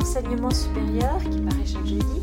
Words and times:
l'enseignement 0.00 0.50
supérieur 0.50 1.18
qui 1.30 1.42
paraît 1.42 1.66
chaque 1.66 1.84
jeudi, 1.84 2.22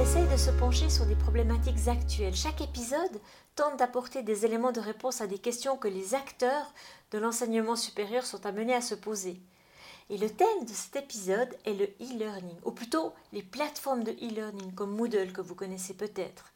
essaye 0.00 0.28
de 0.28 0.36
se 0.36 0.50
pencher 0.50 0.88
sur 0.88 1.06
des 1.06 1.16
problématiques 1.16 1.88
actuelles. 1.88 2.36
Chaque 2.36 2.60
épisode 2.60 3.20
tente 3.56 3.76
d'apporter 3.80 4.22
des 4.22 4.46
éléments 4.46 4.70
de 4.70 4.78
réponse 4.78 5.20
à 5.20 5.26
des 5.26 5.38
questions 5.38 5.76
que 5.76 5.88
les 5.88 6.14
acteurs 6.14 6.72
de 7.10 7.18
l'enseignement 7.18 7.74
supérieur 7.74 8.24
sont 8.24 8.46
amenés 8.46 8.76
à 8.76 8.80
se 8.80 8.94
poser. 8.94 9.40
Et 10.08 10.18
le 10.18 10.30
thème 10.30 10.64
de 10.68 10.72
cet 10.72 10.94
épisode 10.94 11.52
est 11.64 11.74
le 11.74 11.86
e-learning, 12.00 12.58
ou 12.64 12.70
plutôt 12.70 13.12
les 13.32 13.42
plateformes 13.42 14.04
de 14.04 14.12
e-learning 14.12 14.72
comme 14.74 14.94
Moodle 14.94 15.32
que 15.32 15.40
vous 15.40 15.56
connaissez 15.56 15.94
peut-être. 15.94 16.52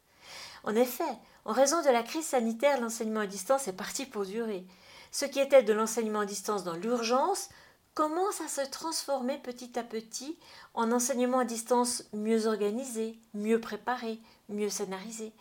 En 0.63 0.73
effet, 0.73 1.03
en 1.43 1.51
raison 1.51 1.81
de 1.81 1.89
la 1.89 2.01
crise 2.01 2.27
sanitaire, 2.27 2.79
l'enseignement 2.79 3.19
à 3.19 3.27
distance 3.27 3.67
est 3.67 3.73
parti 3.73 4.05
pour 4.05 4.25
durer. 4.25 4.65
Ce 5.11 5.25
qui 5.25 5.41
était 5.41 5.63
de 5.63 5.73
l'enseignement 5.73 6.21
à 6.21 6.25
distance 6.25 6.63
dans 6.63 6.77
l'urgence 6.77 7.49
commence 7.93 8.39
à 8.39 8.47
se 8.47 8.61
transformer 8.69 9.37
petit 9.37 9.77
à 9.77 9.83
petit 9.83 10.37
en 10.73 10.91
enseignement 10.91 11.39
à 11.39 11.45
distance 11.45 12.03
mieux 12.13 12.47
organisé, 12.47 13.19
mieux 13.33 13.59
préparé, 13.59 14.19
mieux 14.47 14.69
scénarisé? 14.69 15.33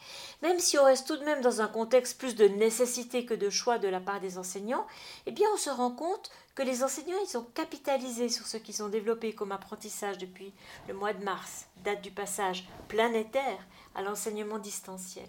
Même 0.43 0.59
si 0.59 0.77
on 0.79 0.85
reste 0.85 1.07
tout 1.07 1.17
de 1.17 1.25
même 1.25 1.43
dans 1.43 1.61
un 1.61 1.69
contexte 1.69 2.19
plus 2.19 2.35
de 2.35 2.49
nécessité 2.49 3.25
que 3.25 3.35
de 3.35 3.51
choix 3.51 3.79
de 3.79 3.89
la 3.89 4.01
part 4.01 4.21
des 4.21 4.37
enseignants, 4.37 4.87
eh 5.27 5.31
bien 5.31 5.49
on 5.55 5.59
se 5.59 5.71
rend 5.71 5.93
compte 5.93 6.31
que 6.57 6.63
les 6.63 6.83
enseignants 6.83 7.19
ils 7.29 7.39
ont 7.39 7.47
capitalisé 7.55 8.29
sur 8.29 8.47
ce 8.47 8.57
qu'ils 8.57 8.83
ont 8.83 8.89
développé 8.89 9.33
comme 9.33 9.53
apprentissage 9.53 10.19
depuis 10.19 10.53
le 10.89 10.95
mois 10.95 11.13
de 11.13 11.25
mars, 11.25 11.67
date 11.85 12.03
du 12.03 12.11
passage 12.11 12.69
planétaire 12.89 13.65
à 13.95 14.03
l'enseignement 14.03 14.59
distanciel. 14.59 15.29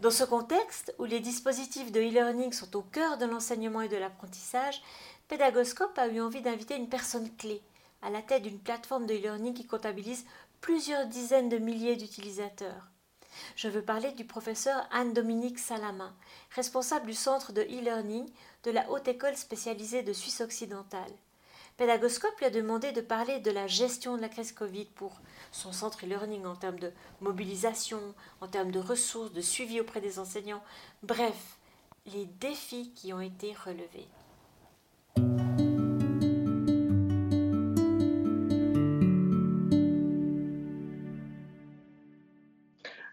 Dans 0.00 0.10
ce 0.10 0.24
contexte, 0.24 0.94
où 0.98 1.04
les 1.04 1.20
dispositifs 1.20 1.90
de 1.90 2.00
e-learning 2.00 2.52
sont 2.52 2.76
au 2.76 2.82
cœur 2.82 3.16
de 3.16 3.24
l'enseignement 3.24 3.80
et 3.80 3.88
de 3.88 3.96
l'apprentissage, 3.96 4.82
Pédagoscope 5.28 5.98
a 5.98 6.06
eu 6.06 6.20
envie 6.20 6.40
d'inviter 6.40 6.76
une 6.76 6.88
personne 6.88 7.28
clé 7.36 7.60
à 8.00 8.10
la 8.10 8.22
tête 8.22 8.44
d'une 8.44 8.60
plateforme 8.60 9.06
de 9.06 9.14
e-learning 9.14 9.54
qui 9.54 9.66
comptabilise 9.66 10.24
plusieurs 10.60 11.06
dizaines 11.06 11.48
de 11.48 11.58
milliers 11.58 11.96
d'utilisateurs. 11.96 12.86
Je 13.56 13.66
veux 13.66 13.82
parler 13.82 14.12
du 14.12 14.24
professeur 14.24 14.86
Anne-Dominique 14.92 15.58
Salama, 15.58 16.14
responsable 16.54 17.06
du 17.06 17.14
centre 17.14 17.52
de 17.52 17.62
e-learning 17.62 18.30
de 18.62 18.70
la 18.70 18.88
Haute 18.88 19.08
École 19.08 19.36
spécialisée 19.36 20.04
de 20.04 20.12
Suisse 20.12 20.40
occidentale. 20.40 21.12
Pédagoscope 21.76 22.38
lui 22.38 22.46
a 22.46 22.50
demandé 22.50 22.92
de 22.92 23.00
parler 23.00 23.40
de 23.40 23.50
la 23.50 23.66
gestion 23.66 24.16
de 24.16 24.22
la 24.22 24.28
crise 24.28 24.52
Covid 24.52 24.86
pour 24.94 25.20
son 25.50 25.72
centre 25.72 26.06
e-learning 26.06 26.46
en 26.46 26.54
termes 26.54 26.78
de 26.78 26.92
mobilisation, 27.20 28.00
en 28.40 28.46
termes 28.46 28.70
de 28.70 28.78
ressources, 28.78 29.32
de 29.32 29.40
suivi 29.40 29.80
auprès 29.80 30.00
des 30.00 30.20
enseignants, 30.20 30.62
bref, 31.02 31.58
les 32.06 32.26
défis 32.26 32.92
qui 32.94 33.12
ont 33.12 33.20
été 33.20 33.52
relevés. 33.52 34.06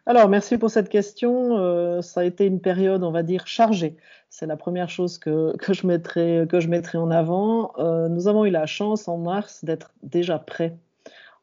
Alors, 0.06 0.28
merci 0.28 0.58
pour 0.58 0.70
cette 0.70 0.90
question. 0.90 1.58
Euh, 1.58 2.02
ça 2.02 2.22
a 2.22 2.24
été 2.24 2.46
une 2.46 2.60
période, 2.60 3.04
on 3.04 3.12
va 3.12 3.24
dire, 3.24 3.48
chargée. 3.48 3.96
C'est 4.30 4.46
la 4.46 4.58
première 4.58 4.90
chose 4.90 5.18
que, 5.18 5.56
je 5.70 5.88
mettrai 5.88 6.98
en 6.98 7.10
avant. 7.10 7.72
Euh, 7.80 8.10
nous 8.10 8.28
avons 8.28 8.46
eu 8.46 8.50
la 8.50 8.66
chance 8.66 9.08
en 9.08 9.18
mars 9.18 9.64
d'être 9.64 9.94
déjà 10.04 10.40
prêts. 10.40 10.78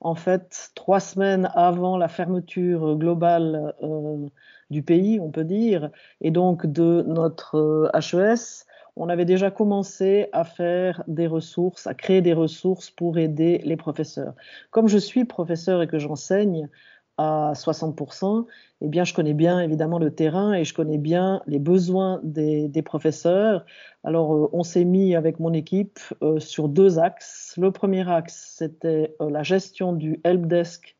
En 0.00 0.14
fait, 0.14 0.70
trois 0.74 1.00
semaines 1.00 1.50
avant 1.55 1.97
la 1.97 2.08
fermeture 2.08 2.97
globale 2.97 3.74
euh, 3.83 4.29
du 4.70 4.83
pays, 4.83 5.18
on 5.20 5.30
peut 5.30 5.45
dire, 5.45 5.90
et 6.20 6.30
donc 6.30 6.67
de 6.67 7.05
notre 7.06 7.90
HES, 7.95 8.67
on 8.96 9.08
avait 9.08 9.24
déjà 9.24 9.51
commencé 9.51 10.28
à 10.33 10.45
faire 10.45 11.02
des 11.06 11.27
ressources, 11.27 11.86
à 11.86 11.95
créer 11.95 12.20
des 12.20 12.33
ressources 12.33 12.90
pour 12.90 13.18
aider 13.18 13.61
les 13.64 13.77
professeurs. 13.77 14.34
Comme 14.70 14.89
je 14.89 14.98
suis 14.98 15.24
professeur 15.24 15.83
et 15.83 15.86
que 15.86 15.98
j'enseigne, 15.98 16.68
à 17.20 17.52
60%, 17.55 18.46
eh 18.80 18.89
bien, 18.89 19.05
je 19.05 19.12
connais 19.12 19.34
bien 19.34 19.61
évidemment 19.61 19.98
le 19.98 20.11
terrain 20.11 20.55
et 20.55 20.64
je 20.64 20.73
connais 20.73 20.96
bien 20.96 21.42
les 21.46 21.58
besoins 21.58 22.18
des, 22.23 22.70
professeurs. 22.83 23.67
Alors, 24.05 24.34
euh, 24.34 24.48
on 24.55 24.62
s'est 24.62 24.86
mis 24.86 25.14
avec 25.14 25.39
mon 25.39 25.52
équipe 25.52 25.98
euh, 26.23 26.39
sur 26.39 26.70
deux 26.70 26.98
axes. 26.98 27.55
Le 27.58 27.73
premier 27.73 28.08
axe, 28.11 28.55
c'était 28.56 29.14
euh, 29.20 29.29
la 29.29 29.42
gestion 29.42 29.92
du 29.92 30.20
helpdesk 30.24 30.96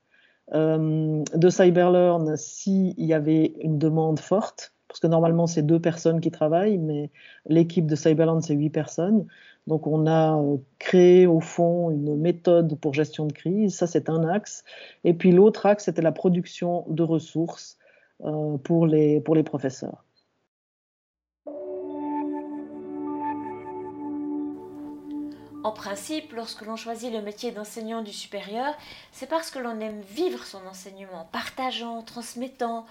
de 0.53 1.49
Cyberlearn 1.49 2.37
s'il 2.37 3.01
y 3.01 3.15
avait 3.15 3.55
une 3.61 3.79
demande 3.79 4.19
forte, 4.19 4.75
parce 4.91 4.99
que 4.99 5.07
normalement, 5.07 5.47
c'est 5.47 5.63
deux 5.63 5.79
personnes 5.79 6.21
qui 6.21 6.33
travaillent, 6.33 6.77
mais 6.77 7.13
l'équipe 7.47 7.87
de 7.87 7.95
Cyberlearn, 7.95 8.43
c'est 8.43 8.55
huit 8.55 8.71
personnes. 8.71 9.25
Donc 9.69 9.87
on 9.87 10.05
a 10.09 10.37
euh, 10.37 10.57
créé 10.81 11.29
au 11.29 11.39
fond 11.39 11.93
une 11.93 12.17
méthode 12.17 12.77
pour 12.81 12.93
gestion 12.93 13.27
de 13.27 13.33
crise, 13.33 13.77
ça 13.77 13.87
c'est 13.87 14.11
un 14.11 14.29
axe. 14.29 14.65
Et 15.05 15.15
puis 15.15 15.31
l'autre 15.31 15.67
axe, 15.67 15.85
c'était 15.85 16.03
la 16.03 16.11
production 16.11 16.87
de 16.89 17.05
ressources 17.05 17.79
euh, 18.25 18.59
pour, 18.59 18.85
les, 18.85 19.21
pour 19.21 19.37
les 19.37 19.45
professeurs. 19.45 20.05
En 25.63 25.73
principe, 25.73 26.33
lorsque 26.33 26.63
l'on 26.63 26.77
choisit 26.77 27.13
le 27.13 27.21
métier 27.21 27.51
d'enseignant 27.51 28.01
du 28.01 28.15
supérieur, 28.15 28.75
c'est 29.13 29.29
parce 29.29 29.51
que 29.51 29.59
l'on 29.59 29.79
aime 29.81 30.01
vivre 30.01 30.43
son 30.45 30.67
enseignement, 30.67 31.29
partageant, 31.33 32.01
transmettant 32.03 32.87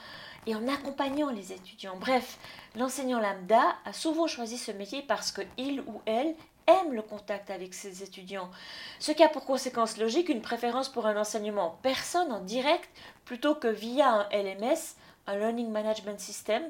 et 0.46 0.54
en 0.54 0.68
accompagnant 0.68 1.32
les 1.32 1.52
étudiants. 1.52 1.98
Bref, 2.00 2.38
l'enseignant 2.76 3.20
lambda 3.20 3.76
a 3.86 3.94
souvent 3.94 4.28
choisi 4.28 4.60
ce 4.60 4.72
métier 4.72 5.02
parce 5.02 5.32
qu'il 5.32 5.82
ou 5.82 6.02
elle 6.06 6.36
aime 6.68 6.94
le 6.94 7.02
contact 7.02 7.50
avec 7.50 7.74
ses 7.74 8.04
étudiants, 8.04 8.52
ce 9.00 9.12
qui 9.12 9.24
a 9.24 9.30
pour 9.30 9.46
conséquence 9.46 9.98
logique 9.98 10.30
une 10.30 10.44
préférence 10.44 10.90
pour 10.90 11.08
un 11.08 11.20
enseignement 11.20 11.66
en 11.66 11.78
personne, 11.82 12.32
en 12.32 12.42
direct, 12.42 12.88
plutôt 13.26 13.56
que 13.56 13.68
via 13.68 14.12
un 14.12 14.30
LMS, 14.32 14.96
un 15.26 15.38
Learning 15.38 15.72
Management 15.72 16.20
System, 16.20 16.62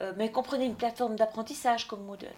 euh, 0.00 0.14
mais 0.16 0.30
comprenez 0.30 0.64
une 0.64 0.76
plateforme 0.76 1.16
d'apprentissage 1.16 1.86
comme 1.86 2.04
Moodle. 2.04 2.32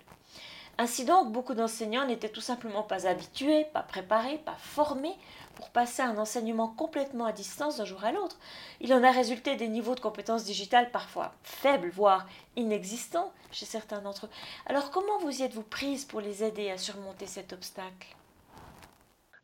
Ainsi 0.76 1.04
donc, 1.04 1.30
beaucoup 1.30 1.54
d'enseignants 1.54 2.06
n'étaient 2.06 2.28
tout 2.28 2.40
simplement 2.40 2.82
pas 2.82 3.06
habitués, 3.06 3.66
pas 3.72 3.82
préparés, 3.82 4.38
pas 4.44 4.56
formés 4.58 5.14
pour 5.54 5.70
passer 5.70 6.02
un 6.02 6.18
enseignement 6.18 6.66
complètement 6.66 7.26
à 7.26 7.32
distance 7.32 7.76
d'un 7.76 7.84
jour 7.84 8.04
à 8.04 8.10
l'autre. 8.10 8.38
Il 8.80 8.92
en 8.92 9.04
a 9.04 9.12
résulté 9.12 9.54
des 9.54 9.68
niveaux 9.68 9.94
de 9.94 10.00
compétences 10.00 10.44
digitales 10.44 10.90
parfois 10.90 11.32
faibles, 11.44 11.90
voire 11.90 12.26
inexistants 12.56 13.30
chez 13.52 13.66
certains 13.66 14.00
d'entre 14.00 14.26
eux. 14.26 14.30
Alors 14.66 14.90
comment 14.90 15.18
vous 15.20 15.40
y 15.40 15.44
êtes-vous 15.44 15.62
prise 15.62 16.04
pour 16.04 16.20
les 16.20 16.42
aider 16.42 16.70
à 16.70 16.76
surmonter 16.76 17.26
cet 17.26 17.52
obstacle? 17.52 18.16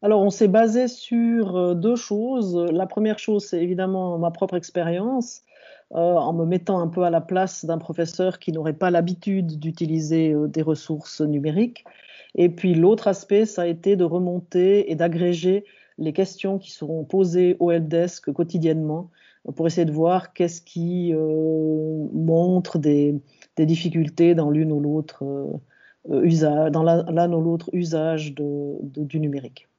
Alors, 0.02 0.22
on 0.22 0.30
s'est 0.30 0.48
basé 0.48 0.88
sur 0.88 1.56
euh, 1.56 1.74
deux 1.74 1.96
choses. 1.96 2.56
La 2.56 2.86
première 2.86 3.18
chose, 3.18 3.44
c'est 3.44 3.62
évidemment 3.62 4.16
ma 4.16 4.30
propre 4.30 4.56
expérience. 4.56 5.42
Euh, 5.92 6.14
en 6.14 6.32
me 6.32 6.44
mettant 6.44 6.78
un 6.78 6.86
peu 6.86 7.02
à 7.02 7.10
la 7.10 7.20
place 7.20 7.64
d'un 7.64 7.78
professeur 7.78 8.38
qui 8.38 8.52
n'aurait 8.52 8.74
pas 8.74 8.92
l'habitude 8.92 9.58
d'utiliser 9.58 10.32
euh, 10.32 10.46
des 10.46 10.62
ressources 10.62 11.20
numériques. 11.20 11.84
Et 12.36 12.48
puis 12.48 12.74
l'autre 12.74 13.08
aspect, 13.08 13.44
ça 13.44 13.62
a 13.62 13.66
été 13.66 13.96
de 13.96 14.04
remonter 14.04 14.92
et 14.92 14.94
d'agréger 14.94 15.64
les 15.98 16.12
questions 16.12 16.58
qui 16.58 16.70
seront 16.70 17.04
posées 17.04 17.56
au 17.58 17.72
helpdesk 17.72 18.32
quotidiennement 18.32 19.10
pour 19.56 19.66
essayer 19.66 19.84
de 19.84 19.90
voir 19.90 20.32
qu'est-ce 20.32 20.62
qui 20.62 21.12
euh, 21.12 22.06
montre 22.12 22.78
des, 22.78 23.20
difficultés 23.58 24.36
dans 24.36 24.48
l'une 24.48 24.72
ou 24.72 24.80
l'autre 24.80 25.24
usage, 26.08 26.70
dans 26.70 26.82
l'un 26.82 27.32
ou 27.32 27.42
l'autre 27.42 27.68
usage 27.74 28.34
du 28.34 29.20
numérique. 29.20 29.69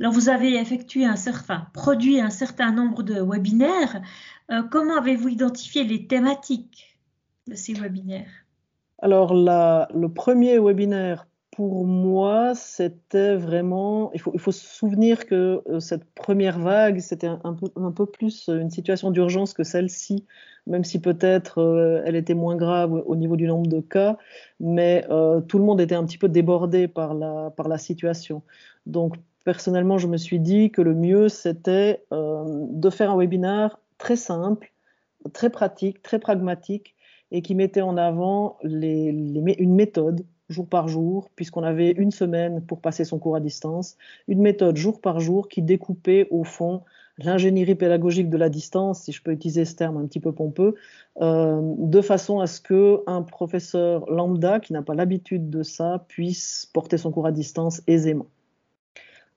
Alors, 0.00 0.12
vous 0.12 0.28
avez 0.28 0.56
effectué 0.56 1.04
un 1.04 1.16
certain, 1.16 1.66
produit 1.72 2.20
un 2.20 2.30
certain 2.30 2.72
nombre 2.72 3.02
de 3.02 3.20
webinaires. 3.20 4.02
Euh, 4.50 4.62
comment 4.70 4.96
avez-vous 4.96 5.28
identifié 5.28 5.84
les 5.84 6.06
thématiques 6.06 6.98
de 7.46 7.54
ces 7.54 7.72
webinaires? 7.72 8.30
Alors, 9.00 9.34
le 9.34 10.06
premier 10.08 10.58
webinaire 10.58 11.26
pour 11.50 11.86
moi, 11.86 12.54
c'était 12.54 13.34
vraiment. 13.36 14.10
Il 14.12 14.20
faut, 14.20 14.52
se 14.52 14.66
souvenir 14.66 15.24
que 15.24 15.62
euh, 15.66 15.80
cette 15.80 16.04
première 16.04 16.58
vague, 16.58 16.98
c'était 16.98 17.28
un, 17.28 17.54
peu, 17.92 18.04
plus 18.04 18.48
une 18.48 18.70
situation 18.70 19.10
d'urgence 19.10 19.54
que 19.54 19.64
celle-ci, 19.64 20.26
même 20.66 20.84
si 20.84 21.00
peut-être 21.00 21.58
euh, 21.62 22.02
elle 22.04 22.16
était 22.16 22.34
moins 22.34 22.56
grave 22.56 22.92
au 22.92 23.16
niveau 23.16 23.36
du 23.36 23.46
nombre 23.46 23.68
de 23.68 23.80
cas, 23.80 24.18
mais 24.60 25.06
tout 25.48 25.58
le 25.58 25.64
monde 25.64 25.80
était 25.80 25.94
un 25.94 26.04
petit 26.04 26.18
peu 26.18 26.28
débordé 26.28 26.88
par 26.88 27.14
la, 27.14 27.50
par 27.56 27.68
la 27.68 27.78
situation. 27.78 28.42
Donc, 28.84 29.16
personnellement, 29.46 29.96
je 29.96 30.08
me 30.08 30.16
suis 30.16 30.40
dit 30.40 30.72
que 30.72 30.82
le 30.82 30.92
mieux, 30.92 31.28
c'était 31.28 32.04
euh, 32.12 32.42
de 32.68 32.90
faire 32.90 33.12
un 33.12 33.16
webinaire 33.16 33.78
très 33.96 34.16
simple, 34.16 34.72
très 35.32 35.50
pratique, 35.50 36.02
très 36.02 36.18
pragmatique, 36.18 36.96
et 37.30 37.42
qui 37.42 37.54
mettait 37.54 37.80
en 37.80 37.96
avant 37.96 38.58
une 38.64 39.74
méthode 39.74 40.26
jour 40.48 40.68
par 40.68 40.88
jour, 40.88 41.30
puisqu'on 41.36 41.62
avait 41.62 41.92
une 41.92 42.10
semaine 42.10 42.60
pour 42.60 42.80
passer 42.80 43.04
son 43.04 43.20
cours 43.20 43.36
à 43.36 43.40
distance, 43.40 43.96
une 44.26 44.40
méthode 44.40 44.76
jour 44.76 45.00
par 45.00 45.20
jour 45.20 45.48
qui 45.48 45.62
découpait 45.62 46.26
au 46.32 46.42
fond 46.42 46.82
l'ingénierie 47.18 47.76
pédagogique 47.76 48.28
de 48.28 48.36
la 48.36 48.48
distance, 48.48 49.02
si 49.02 49.12
je 49.12 49.22
peux 49.22 49.30
utiliser 49.30 49.64
ce 49.64 49.76
terme 49.76 49.96
un 49.96 50.06
petit 50.06 50.20
peu 50.20 50.32
pompeux, 50.32 50.74
euh, 51.20 51.60
de 51.78 52.00
façon 52.00 52.40
à 52.40 52.48
ce 52.48 52.60
que 52.60 53.00
un 53.06 53.22
professeur 53.22 54.10
lambda 54.10 54.58
qui 54.58 54.72
n'a 54.72 54.82
pas 54.82 54.94
l'habitude 54.94 55.50
de 55.50 55.62
ça 55.62 56.04
puisse 56.08 56.68
porter 56.74 56.98
son 56.98 57.12
cours 57.12 57.26
à 57.26 57.32
distance 57.32 57.80
aisément. 57.86 58.26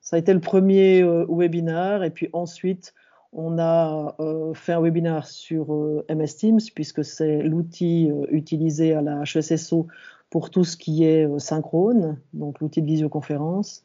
Ça 0.09 0.15
a 0.15 0.19
été 0.19 0.33
le 0.33 0.39
premier 0.39 1.03
webinaire 1.29 2.01
et 2.01 2.09
puis 2.09 2.29
ensuite 2.33 2.95
on 3.31 3.59
a 3.59 4.15
fait 4.55 4.73
un 4.73 4.81
webinaire 4.81 5.27
sur 5.27 5.67
MS 6.09 6.35
Teams 6.35 6.59
puisque 6.73 7.05
c'est 7.05 7.43
l'outil 7.43 8.09
utilisé 8.31 8.95
à 8.95 9.01
la 9.01 9.21
HSSO 9.21 9.85
pour 10.31 10.49
tout 10.49 10.63
ce 10.63 10.77
qui 10.77 11.03
est 11.03 11.27
synchrone, 11.37 12.17
donc 12.33 12.59
l'outil 12.59 12.81
de 12.81 12.87
visioconférence. 12.87 13.83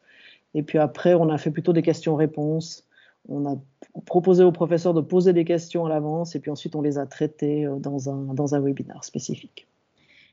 Et 0.55 0.63
puis 0.63 0.79
après, 0.79 1.13
on 1.13 1.29
a 1.29 1.37
fait 1.37 1.51
plutôt 1.51 1.75
des 1.75 1.83
questions-réponses. 1.83 2.89
On 3.29 3.45
a 3.45 3.59
proposé 4.07 4.45
aux 4.45 4.53
professeurs 4.53 4.95
de 4.95 5.03
poser 5.03 5.35
des 5.35 5.45
questions 5.45 5.85
à 5.85 5.91
l'avance 5.91 6.37
et 6.37 6.41
puis 6.41 6.51
ensuite 6.51 6.75
on 6.75 6.81
les 6.81 6.97
a 6.97 7.05
traitées 7.05 7.67
euh, 7.67 7.77
dans 7.77 8.09
un, 8.09 8.33
dans 8.33 8.55
un 8.55 8.61
webinaire 8.61 9.05
spécifique. 9.05 9.69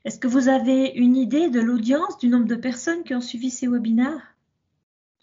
Est-ce 0.06 0.18
que 0.18 0.26
vous 0.26 0.48
avez 0.48 0.88
une 0.94 1.16
idée 1.16 1.50
de 1.50 1.60
l'audience, 1.60 2.16
du 2.16 2.30
nombre 2.30 2.46
de 2.46 2.56
personnes 2.56 3.02
qui 3.04 3.14
ont 3.14 3.20
suivi 3.20 3.50
ces 3.50 3.68
webinaires? 3.68 4.31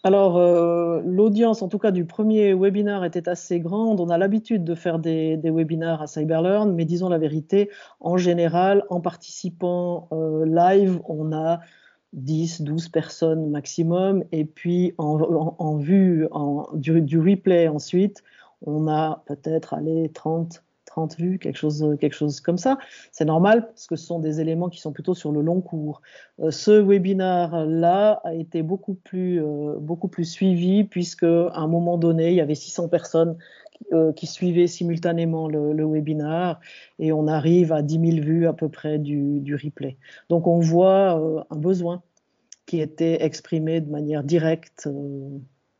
Alors, 0.02 0.38
euh, 0.38 1.02
l'audience, 1.04 1.60
en 1.60 1.68
tout 1.68 1.78
cas 1.78 1.90
du 1.90 2.06
premier 2.06 2.54
webinaire, 2.54 3.04
était 3.04 3.28
assez 3.28 3.60
grande. 3.60 4.00
On 4.00 4.08
a 4.08 4.16
l'habitude 4.16 4.64
de 4.64 4.74
faire 4.74 4.98
des, 4.98 5.36
des, 5.36 5.50
webinaires 5.50 6.00
à 6.00 6.06
Cyberlearn, 6.06 6.72
mais 6.74 6.86
disons 6.86 7.10
la 7.10 7.18
vérité, 7.18 7.68
en 8.00 8.16
général, 8.16 8.84
en 8.88 9.02
participant 9.02 10.08
euh, 10.12 10.46
live, 10.46 11.00
on 11.06 11.32
a 11.32 11.60
10, 12.14 12.62
12 12.62 12.88
personnes 12.88 13.50
maximum. 13.50 14.24
Et 14.32 14.46
puis 14.46 14.94
en, 14.96 15.76
vue 15.76 16.26
du, 16.74 17.02
du, 17.02 17.18
replay 17.18 17.68
ensuite, 17.68 18.22
on 18.62 18.88
a 18.88 19.22
peut-être 19.26 19.74
allez, 19.74 20.08
30, 20.08 20.62
30 20.90 21.16
vues, 21.16 21.38
quelque 21.38 21.56
chose, 21.56 21.96
quelque 22.00 22.14
chose 22.14 22.40
comme 22.40 22.58
ça. 22.58 22.78
C'est 23.12 23.24
normal 23.24 23.68
parce 23.68 23.86
que 23.86 23.96
ce 23.96 24.04
sont 24.04 24.18
des 24.18 24.40
éléments 24.40 24.68
qui 24.68 24.80
sont 24.80 24.92
plutôt 24.92 25.14
sur 25.14 25.32
le 25.32 25.40
long 25.40 25.60
cours. 25.60 26.02
Euh, 26.40 26.50
ce 26.50 26.72
webinaire-là 26.72 28.20
a 28.24 28.34
été 28.34 28.62
beaucoup 28.62 28.94
plus, 28.94 29.42
euh, 29.42 29.76
beaucoup 29.78 30.08
plus 30.08 30.24
suivi 30.24 30.84
puisque 30.84 31.24
à 31.24 31.52
un 31.54 31.68
moment 31.68 31.96
donné, 31.96 32.30
il 32.30 32.36
y 32.36 32.40
avait 32.40 32.54
600 32.54 32.88
personnes 32.88 33.36
euh, 33.92 34.12
qui 34.12 34.26
suivaient 34.26 34.66
simultanément 34.66 35.48
le, 35.48 35.72
le, 35.72 35.86
webinaire 35.86 36.60
et 36.98 37.12
on 37.12 37.26
arrive 37.26 37.72
à 37.72 37.80
10 37.80 38.12
000 38.12 38.24
vues 38.24 38.46
à 38.46 38.52
peu 38.52 38.68
près 38.68 38.98
du, 38.98 39.40
du 39.40 39.56
replay. 39.56 39.96
Donc 40.28 40.46
on 40.46 40.60
voit 40.60 41.18
euh, 41.18 41.42
un 41.48 41.56
besoin 41.56 42.02
qui 42.66 42.80
était 42.80 43.24
exprimé 43.24 43.80
de 43.80 43.90
manière 43.90 44.22
directe 44.22 44.86
euh, 44.86 45.30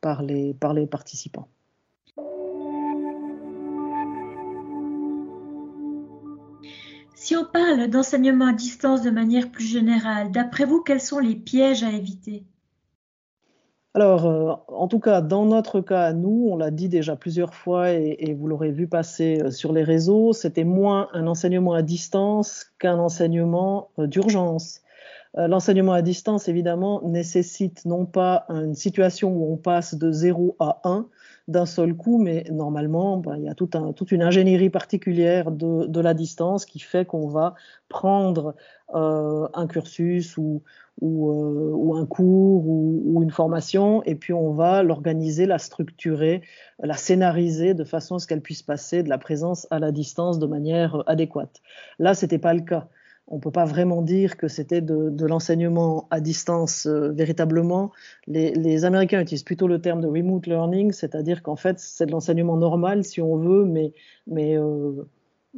par, 0.01 0.23
les, 0.23 0.55
par 0.55 0.73
les 0.73 0.87
participants. 0.87 1.47
Si 7.23 7.35
on 7.35 7.45
parle 7.45 7.87
d'enseignement 7.87 8.47
à 8.47 8.53
distance 8.53 9.03
de 9.03 9.11
manière 9.11 9.51
plus 9.51 9.67
générale, 9.67 10.31
d'après 10.31 10.65
vous, 10.65 10.81
quels 10.81 10.99
sont 10.99 11.19
les 11.19 11.35
pièges 11.35 11.83
à 11.83 11.91
éviter? 11.91 12.45
Alors, 13.93 14.25
euh, 14.25 14.53
en 14.69 14.87
tout 14.87 14.99
cas, 14.99 15.21
dans 15.21 15.45
notre 15.45 15.81
cas, 15.81 16.13
nous, 16.13 16.47
on 16.49 16.57
l'a 16.57 16.71
dit 16.71 16.89
déjà 16.89 17.15
plusieurs 17.15 17.53
fois 17.53 17.91
et, 17.91 18.33
vous 18.33 18.47
l'aurez 18.47 18.71
vu 18.71 18.87
passer 18.87 19.39
euh, 19.39 19.51
sur 19.51 19.71
les 19.71 19.83
réseaux, 19.83 20.33
c'était 20.33 20.63
moins 20.63 21.09
un 21.13 21.27
enseignement 21.27 21.73
à 21.73 21.83
distance 21.83 22.65
qu'un 22.79 22.97
enseignement 22.97 23.91
euh, 23.99 24.07
d'urgence. 24.07 24.81
L'enseignement 25.37 25.93
à 25.93 26.01
distance, 26.01 26.49
évidemment, 26.49 27.03
nécessite 27.03 27.85
non 27.85 28.05
pas 28.05 28.45
une 28.49 28.75
situation 28.75 29.31
où 29.31 29.53
on 29.53 29.55
passe 29.55 29.95
de 29.95 30.11
0 30.11 30.57
à 30.59 30.81
1 30.83 31.07
d'un 31.51 31.65
seul 31.65 31.93
coup, 31.93 32.17
mais 32.17 32.45
normalement, 32.51 33.17
ben, 33.17 33.35
il 33.37 33.43
y 33.43 33.49
a 33.49 33.53
toute 33.53 34.11
une 34.11 34.23
ingénierie 34.23 34.69
particulière 34.69 35.51
de, 35.51 36.01
la 36.01 36.13
distance 36.13 36.65
qui 36.65 36.79
fait 36.79 37.05
qu'on 37.05 37.27
va 37.27 37.53
prendre 37.89 38.55
euh, 38.95 39.47
un 39.53 39.67
cursus 39.67 40.37
euh, 40.39 40.59
ou 41.01 41.95
un 41.95 42.05
cours 42.05 42.67
ou, 42.67 43.01
ou, 43.05 43.23
une 43.23 43.31
formation, 43.31 44.01
et 44.03 44.15
puis 44.15 44.33
on 44.33 44.53
va 44.53 44.81
l'organiser, 44.81 45.45
la 45.45 45.59
structurer, 45.59 46.41
la 46.79 46.95
scénariser 46.95 47.73
de 47.73 47.83
façon 47.83 48.15
à 48.15 48.19
ce 48.19 48.27
qu'elle 48.27 48.41
puisse 48.41 48.63
passer 48.63 49.03
de 49.03 49.09
la 49.09 49.17
présence 49.17 49.67
à 49.69 49.79
la 49.79 49.91
distance 49.91 50.39
de 50.39 50.47
manière 50.47 51.03
adéquate. 51.07 51.61
Là, 51.99 52.13
c'était 52.13 52.39
pas 52.39 52.53
le 52.53 52.61
cas 52.61 52.87
on 53.27 53.35
ne 53.37 53.41
peut 53.41 53.51
pas 53.51 53.65
vraiment 53.65 54.01
dire 54.01 54.37
que 54.37 54.47
c'était 54.47 54.81
de, 54.81 55.25
l'enseignement 55.25 56.07
à 56.11 56.19
distance 56.19 56.85
euh, 56.85 57.11
véritablement. 57.11 57.91
Les, 58.27 58.85
Américains 58.85 59.21
utilisent 59.21 59.43
plutôt 59.43 59.67
le 59.67 59.79
terme 59.79 60.01
de 60.01 60.07
remote 60.07 60.47
learning, 60.47 60.91
c'est-à-dire 60.91 61.41
qu'en 61.41 61.55
fait, 61.55 61.79
c'est 61.79 62.05
de 62.05 62.11
l'enseignement 62.11 62.57
normal, 62.57 63.03
si 63.03 63.21
on 63.21 63.37
veut, 63.37 63.63
mais, 63.65 63.93
mais 64.27 64.57
euh, 64.57 65.07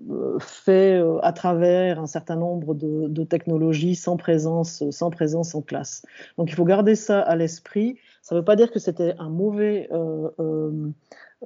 euh, 0.10 0.38
fait 0.40 1.02
à 1.24 1.34
travers 1.34 2.00
un 2.00 2.08
certain 2.08 2.36
nombre 2.36 2.76
de, 2.76 3.24
technologies 3.24 3.96
sans 3.96 4.18
présence, 4.18 4.84
sans 4.92 5.10
présence 5.10 5.56
en 5.56 5.62
classe. 5.62 6.04
Donc 6.38 6.52
il 6.52 6.56
faut 6.56 6.66
garder 6.66 6.96
ça 6.96 7.22
à 7.22 7.36
l'esprit. 7.36 7.98
Ça 8.22 8.36
ne 8.36 8.40
veut 8.40 8.46
pas 8.46 8.56
dire 8.56 8.72
que 8.72 8.80
c'était 8.80 9.16
un 9.18 9.30
mauvais 9.30 9.90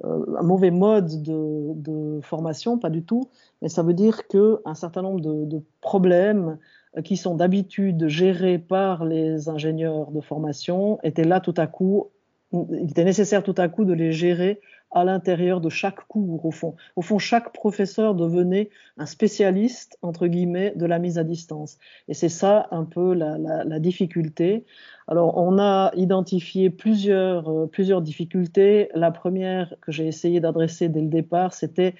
un 0.04 0.42
mauvais 0.42 0.70
mode 0.70 1.22
de, 1.22 2.20
formation, 2.22 2.78
pas 2.78 2.90
du 2.90 3.02
tout, 3.02 3.28
mais 3.62 3.68
ça 3.68 3.82
veut 3.82 3.94
dire 3.94 4.26
qu'un 4.26 4.74
certain 4.74 5.02
nombre 5.02 5.20
de, 5.20 5.62
problèmes 5.80 6.58
euh, 6.96 7.02
qui 7.02 7.16
sont 7.16 7.34
d'habitude 7.34 8.08
gérés 8.08 8.58
par 8.58 9.04
les 9.04 9.48
ingénieurs 9.48 10.10
de 10.10 10.20
formation 10.20 10.98
étaient 11.02 11.24
là 11.24 11.40
tout 11.40 11.54
à 11.56 11.66
coup, 11.66 12.08
il 12.52 12.90
était 12.90 13.04
nécessaire 13.04 13.42
tout 13.42 13.54
à 13.56 13.68
coup 13.68 13.84
de 13.84 13.92
les 13.92 14.12
gérer 14.12 14.60
à 14.90 15.04
l'intérieur 15.04 15.60
de 15.60 15.68
chaque 15.68 16.06
cours, 16.08 16.44
au 16.44 16.50
fond. 16.50 16.74
Au 16.96 17.02
fond, 17.02 17.18
chaque 17.18 17.52
professeur 17.52 18.14
devenait 18.14 18.70
un 18.96 19.06
spécialiste, 19.06 19.98
entre 20.02 20.26
guillemets, 20.26 20.72
de 20.76 20.86
la 20.86 20.98
mise 20.98 21.18
à 21.18 21.24
distance. 21.24 21.78
Et 22.08 22.14
c'est 22.14 22.28
ça 22.28 22.68
un 22.70 22.84
peu 22.84 23.14
la, 23.14 23.78
difficulté. 23.78 24.64
Alors, 25.06 25.36
on 25.36 25.58
a 25.58 25.92
identifié 25.94 26.70
plusieurs, 26.70 27.48
euh, 27.48 27.66
plusieurs 27.66 28.02
difficultés. 28.02 28.90
La 28.94 29.10
première 29.10 29.74
que 29.80 29.92
j'ai 29.92 30.06
essayé 30.06 30.40
d'adresser 30.40 30.88
dès 30.88 31.00
le 31.00 31.08
départ, 31.08 31.54
c'était 31.54 31.94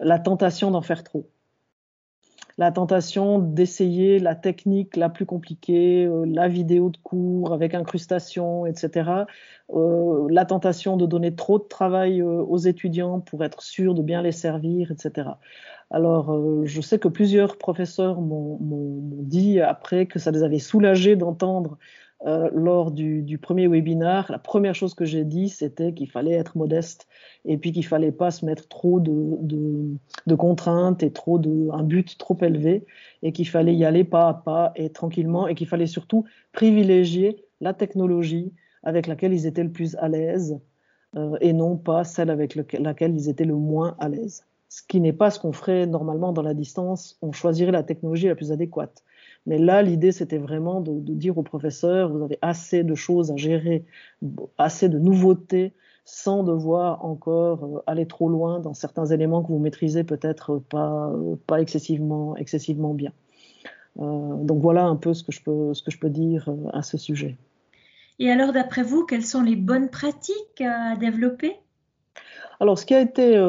la 0.00 0.18
tentation 0.18 0.70
d'en 0.70 0.82
faire 0.82 1.04
trop. 1.04 1.28
La 2.60 2.70
tentation 2.72 3.38
d'essayer 3.38 4.18
la 4.18 4.34
technique 4.34 4.94
la 4.94 5.08
plus 5.08 5.24
compliquée, 5.24 6.04
euh, 6.04 6.26
la 6.26 6.46
vidéo 6.46 6.90
de 6.90 6.98
cours 6.98 7.54
avec 7.54 7.72
incrustation, 7.72 8.66
etc. 8.66 9.24
Euh, 9.72 10.26
la 10.28 10.44
tentation 10.44 10.98
de 10.98 11.06
donner 11.06 11.34
trop 11.34 11.58
de 11.58 11.64
travail 11.64 12.20
aux 12.20 12.58
étudiants 12.58 13.20
pour 13.20 13.42
être 13.44 13.62
sûr 13.62 13.94
de 13.94 14.02
bien 14.02 14.20
les 14.20 14.32
servir, 14.32 14.92
etc. 14.92 15.30
Alors, 15.90 16.66
je 16.66 16.80
sais 16.82 16.98
que 16.98 17.08
plusieurs 17.08 17.56
professeurs 17.56 18.20
m'ont 18.20 18.58
dit 19.22 19.58
après 19.60 20.04
que 20.04 20.18
ça 20.18 20.30
les 20.30 20.42
avait 20.42 20.58
soulagés 20.58 21.16
d'entendre 21.16 21.78
euh, 22.26 22.50
lors 22.52 22.90
du, 22.90 23.38
premier 23.38 23.66
webinaire, 23.66 24.26
la 24.30 24.38
première 24.38 24.74
chose 24.74 24.92
que 24.92 25.06
j'ai 25.06 25.24
dit, 25.24 25.48
c'était 25.48 25.94
qu'il 25.94 26.10
fallait 26.10 26.34
être 26.34 26.56
modeste 26.58 27.08
et 27.46 27.56
puis 27.56 27.72
qu'il 27.72 27.86
fallait 27.86 28.12
pas 28.12 28.30
se 28.30 28.44
mettre 28.44 28.68
trop 28.68 29.00
de, 29.00 29.96
contraintes 30.36 31.02
et 31.02 31.12
trop 31.12 31.38
de 31.38 31.70
un 31.72 31.82
but 31.82 32.18
trop 32.18 32.36
élevé 32.42 32.84
et 33.22 33.32
qu'il 33.32 33.48
fallait 33.48 33.74
y 33.74 33.86
aller 33.86 34.04
pas 34.04 34.28
à 34.28 34.34
pas 34.34 34.72
et 34.76 34.90
tranquillement 34.90 35.48
et 35.48 35.54
qu'il 35.54 35.66
fallait 35.66 35.86
surtout 35.86 36.24
privilégier 36.52 37.42
la 37.62 37.72
technologie 37.72 38.52
avec 38.82 39.06
laquelle 39.06 39.32
ils 39.32 39.46
étaient 39.46 39.64
le 39.64 39.72
plus 39.72 39.96
à 39.96 40.08
l'aise 40.08 40.60
euh, 41.16 41.38
et 41.40 41.54
non 41.54 41.76
pas 41.78 42.04
celle 42.04 42.28
avec 42.28 42.54
laquelle 42.54 43.14
ils 43.14 43.30
étaient 43.30 43.44
le 43.44 43.56
moins 43.56 43.96
à 43.98 44.10
l'aise. 44.10 44.44
Ce 44.68 44.82
qui 44.86 45.00
n'est 45.00 45.14
pas 45.14 45.30
ce 45.30 45.40
qu'on 45.40 45.52
ferait 45.52 45.86
normalement 45.86 46.32
dans 46.32 46.42
la 46.42 46.54
distance, 46.54 47.18
on 47.22 47.32
choisirait 47.32 47.72
la 47.72 47.82
technologie 47.82 48.28
la 48.28 48.36
plus 48.36 48.52
adéquate. 48.52 49.02
Mais 49.46 49.58
là, 49.58 49.82
l'idée, 49.82 50.12
c'était 50.12 50.38
vraiment 50.38 50.80
de, 50.80 50.92
dire 51.12 51.38
aux 51.38 51.42
professeurs, 51.42 52.12
vous 52.12 52.22
avez 52.22 52.38
assez 52.42 52.84
de 52.84 52.94
choses 52.94 53.30
à 53.30 53.36
gérer, 53.36 53.84
assez 54.58 54.88
de 54.88 54.98
nouveautés, 54.98 55.72
sans 56.04 56.42
devoir 56.42 57.04
encore 57.04 57.64
euh, 57.64 57.82
aller 57.86 58.06
trop 58.06 58.28
loin 58.28 58.58
dans 58.58 58.74
certains 58.74 59.06
éléments 59.06 59.42
que 59.42 59.48
vous 59.48 59.58
maîtrisez 59.58 60.04
peut-être 60.04 60.58
pas, 60.58 61.12
pas 61.46 61.60
excessivement, 61.60 62.36
excessivement 62.36 62.94
bien. 62.94 63.12
Euh, 63.98 64.36
donc 64.42 64.60
voilà 64.60 64.84
un 64.84 64.96
peu 64.96 65.14
ce 65.14 65.22
que 65.22 65.32
je 65.32 65.42
peux, 65.42 65.72
ce 65.74 65.82
que 65.82 65.90
je 65.90 65.98
peux 65.98 66.10
dire 66.10 66.48
euh, 66.48 66.68
à 66.72 66.82
ce 66.82 66.98
sujet. 66.98 67.36
Et 68.18 68.30
alors, 68.30 68.52
d'après 68.52 68.82
vous, 68.82 69.06
quelles 69.06 69.24
sont 69.24 69.42
les 69.42 69.56
bonnes 69.56 69.88
pratiques 69.88 70.60
à 70.60 70.96
développer? 70.96 71.56
Alors, 72.58 72.78
ce 72.78 72.84
qui 72.84 72.94
a 72.94 73.00
été 73.00 73.42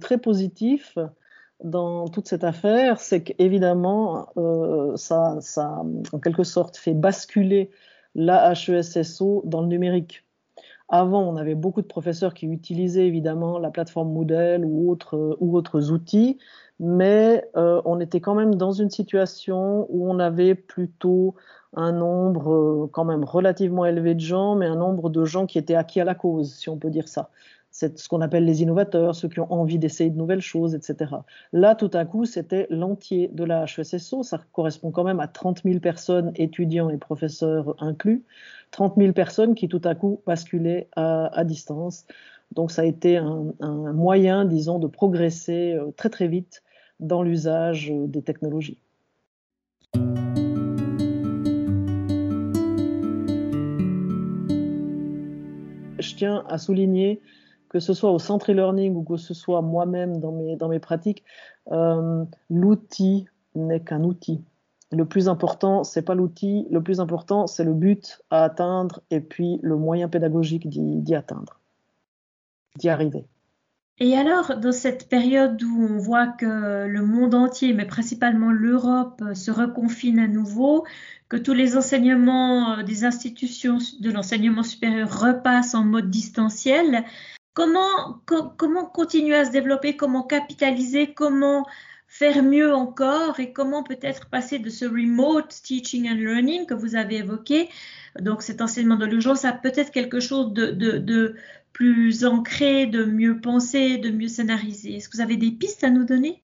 très 0.00 0.18
positif, 0.18 0.96
dans 1.62 2.08
toute 2.08 2.28
cette 2.28 2.44
affaire, 2.44 3.00
c'est 3.00 3.22
qu'évidemment, 3.22 4.28
euh, 4.36 4.96
ça, 4.96 5.36
ça, 5.40 5.82
en 6.12 6.18
quelque 6.18 6.44
sorte, 6.44 6.76
fait 6.76 6.94
basculer 6.94 7.70
la 8.14 8.52
HESSO 8.52 9.42
dans 9.44 9.60
le 9.60 9.68
numérique. 9.68 10.24
Avant, 10.88 11.22
on 11.22 11.36
avait 11.36 11.54
beaucoup 11.54 11.80
de 11.80 11.86
professeurs 11.86 12.34
qui 12.34 12.46
utilisaient 12.46 13.06
évidemment 13.06 13.58
la 13.58 13.70
plateforme 13.70 14.12
Moodle 14.12 14.62
ou 14.64 14.90
autres, 14.90 15.38
ou 15.40 15.56
autres 15.56 15.90
outils, 15.90 16.38
mais 16.78 17.48
euh, 17.56 17.80
on 17.84 18.00
était 18.00 18.20
quand 18.20 18.34
même 18.34 18.56
dans 18.56 18.72
une 18.72 18.90
situation 18.90 19.86
où 19.88 20.10
on 20.10 20.18
avait 20.18 20.54
plutôt 20.54 21.34
un 21.74 21.92
nombre 21.92 22.52
euh, 22.52 22.90
quand 22.92 23.04
même 23.04 23.24
relativement 23.24 23.86
élevé 23.86 24.14
de 24.14 24.20
gens, 24.20 24.54
mais 24.54 24.66
un 24.66 24.76
nombre 24.76 25.08
de 25.08 25.24
gens 25.24 25.46
qui 25.46 25.58
étaient 25.58 25.74
acquis 25.74 26.00
à 26.00 26.04
la 26.04 26.14
cause, 26.14 26.54
si 26.54 26.68
on 26.68 26.76
peut 26.76 26.90
dire 26.90 27.08
ça. 27.08 27.30
C'est 27.72 27.98
ce 27.98 28.06
qu'on 28.06 28.20
appelle 28.20 28.44
les 28.44 28.62
innovateurs, 28.62 29.14
ceux 29.14 29.28
qui 29.28 29.40
ont 29.40 29.50
envie 29.50 29.78
d'essayer 29.78 30.10
de 30.10 30.16
nouvelles 30.16 30.42
choses, 30.42 30.74
etc. 30.74 31.10
Là, 31.54 31.74
tout 31.74 31.90
à 31.94 32.04
coup, 32.04 32.26
c'était 32.26 32.66
l'entier 32.68 33.28
de 33.32 33.44
la 33.44 33.64
HESSO. 33.64 34.22
Ça 34.22 34.40
correspond 34.52 34.90
quand 34.90 35.04
même 35.04 35.20
à 35.20 35.26
30 35.26 35.62
000 35.64 35.80
personnes, 35.80 36.32
étudiants 36.36 36.90
et 36.90 36.98
professeurs 36.98 37.74
inclus. 37.82 38.24
30 38.72 38.96
000 38.98 39.12
personnes 39.14 39.54
qui, 39.54 39.68
tout 39.68 39.80
à 39.84 39.94
coup, 39.94 40.20
basculaient 40.26 40.88
à, 40.96 41.44
distance. 41.44 42.04
Donc, 42.52 42.70
ça 42.70 42.82
a 42.82 42.84
été 42.84 43.16
un, 43.16 43.46
un, 43.60 43.92
moyen, 43.94 44.44
disons, 44.44 44.78
de 44.78 44.86
progresser 44.86 45.72
euh, 45.72 45.90
très, 45.96 46.10
très 46.10 46.28
vite 46.28 46.62
dans 47.00 47.22
l'usage 47.22 47.90
euh, 47.90 48.06
des 48.06 48.20
technologies. 48.20 48.78
Je 55.98 56.16
tiens 56.16 56.44
à 56.48 56.58
souligner 56.58 57.22
que 57.72 57.80
ce 57.80 57.94
soit 57.94 58.12
au 58.12 58.18
centre 58.18 58.52
e-learning 58.52 58.94
ou 58.94 59.02
que 59.02 59.16
ce 59.16 59.32
soit 59.32 59.62
moi-même 59.62 60.20
dans 60.20 60.30
mes, 60.30 60.56
dans 60.56 60.68
mes 60.68 60.78
pratiques, 60.78 61.24
euh, 61.72 62.22
l'outil 62.50 63.24
n'est 63.54 63.80
qu'un 63.80 64.04
outil. 64.04 64.44
Le 64.90 65.06
plus 65.06 65.26
important, 65.26 65.82
c'est 65.82 66.02
pas 66.02 66.14
l'outil, 66.14 66.66
le 66.70 66.82
plus 66.82 67.00
important, 67.00 67.46
c'est 67.46 67.64
le 67.64 67.72
but 67.72 68.20
à 68.28 68.44
atteindre 68.44 69.00
et 69.10 69.20
puis 69.20 69.58
le 69.62 69.76
moyen 69.76 70.08
pédagogique 70.08 70.68
d'y 70.68 71.14
atteindre, 71.14 71.60
d'y 72.76 72.90
arriver. 72.90 73.24
Et 73.98 74.16
alors, 74.16 74.58
dans 74.58 74.72
cette 74.72 75.08
période 75.08 75.62
où 75.62 75.86
on 75.88 75.98
voit 75.98 76.26
que 76.26 76.86
le 76.86 77.02
monde 77.02 77.34
entier, 77.34 77.72
mais 77.72 77.86
principalement 77.86 78.50
l'Europe, 78.50 79.22
se 79.32 79.50
reconfine 79.50 80.18
à 80.18 80.28
nouveau, 80.28 80.84
que 81.28 81.38
tous 81.38 81.54
les 81.54 81.78
enseignements 81.78 82.72
euh, 82.72 82.82
des 82.82 83.04
institutions 83.06 83.78
de 84.00 84.10
l'enseignement 84.10 84.62
supérieur 84.62 85.18
repassent 85.18 85.74
en 85.74 85.82
mode 85.82 86.10
distanciel, 86.10 87.04
Comment, 87.54 88.22
comment 88.56 88.86
continuer 88.86 89.36
à 89.36 89.44
se 89.44 89.50
développer, 89.50 89.96
comment 89.96 90.22
capitaliser, 90.22 91.12
comment 91.12 91.66
faire 92.12 92.42
mieux 92.42 92.74
encore 92.74 93.40
et 93.40 93.54
comment 93.54 93.82
peut-être 93.82 94.28
passer 94.28 94.58
de 94.58 94.68
ce 94.68 94.84
remote 94.84 95.48
teaching 95.62 96.10
and 96.10 96.16
learning 96.16 96.66
que 96.66 96.74
vous 96.74 96.94
avez 96.94 97.16
évoqué, 97.16 97.70
donc 98.20 98.42
cet 98.42 98.60
enseignement 98.60 98.96
de 98.96 99.06
l'urgence, 99.06 99.46
à 99.46 99.52
peut-être 99.52 99.90
quelque 99.90 100.20
chose 100.20 100.52
de, 100.52 100.72
de, 100.72 101.34
plus 101.72 102.26
ancré, 102.26 102.84
de 102.84 103.04
mieux 103.06 103.40
pensé, 103.40 103.96
de 103.96 104.10
mieux 104.10 104.28
scénarisé. 104.28 104.96
Est-ce 104.96 105.08
que 105.08 105.16
vous 105.16 105.22
avez 105.22 105.38
des 105.38 105.52
pistes 105.52 105.84
à 105.84 105.88
nous 105.88 106.04
donner? 106.04 106.42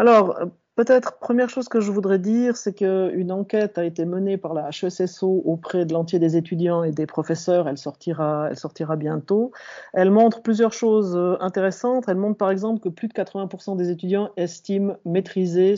Alors, 0.00 0.36
Peut-être, 0.80 1.18
première 1.18 1.50
chose 1.50 1.68
que 1.68 1.82
je 1.82 1.92
voudrais 1.92 2.18
dire, 2.18 2.56
c'est 2.56 2.72
qu'une 2.72 3.32
enquête 3.32 3.76
a 3.76 3.84
été 3.84 4.06
menée 4.06 4.38
par 4.38 4.54
la 4.54 4.70
HESSO 4.70 5.42
auprès 5.44 5.84
de 5.84 5.92
l'entier 5.92 6.18
des 6.18 6.38
étudiants 6.38 6.84
et 6.84 6.90
des 6.90 7.04
professeurs. 7.04 7.68
Elle 7.68 7.76
sortira, 7.76 8.46
elle 8.48 8.56
sortira 8.56 8.96
bientôt. 8.96 9.52
Elle 9.92 10.10
montre 10.10 10.40
plusieurs 10.40 10.72
choses 10.72 11.14
euh, 11.18 11.36
intéressantes. 11.40 12.06
Elle 12.08 12.16
montre 12.16 12.38
par 12.38 12.50
exemple 12.50 12.80
que 12.80 12.88
plus 12.88 13.08
de 13.08 13.12
80% 13.12 13.76
des 13.76 13.90
étudiants 13.90 14.30
estiment 14.38 14.96
maîtriser 15.04 15.74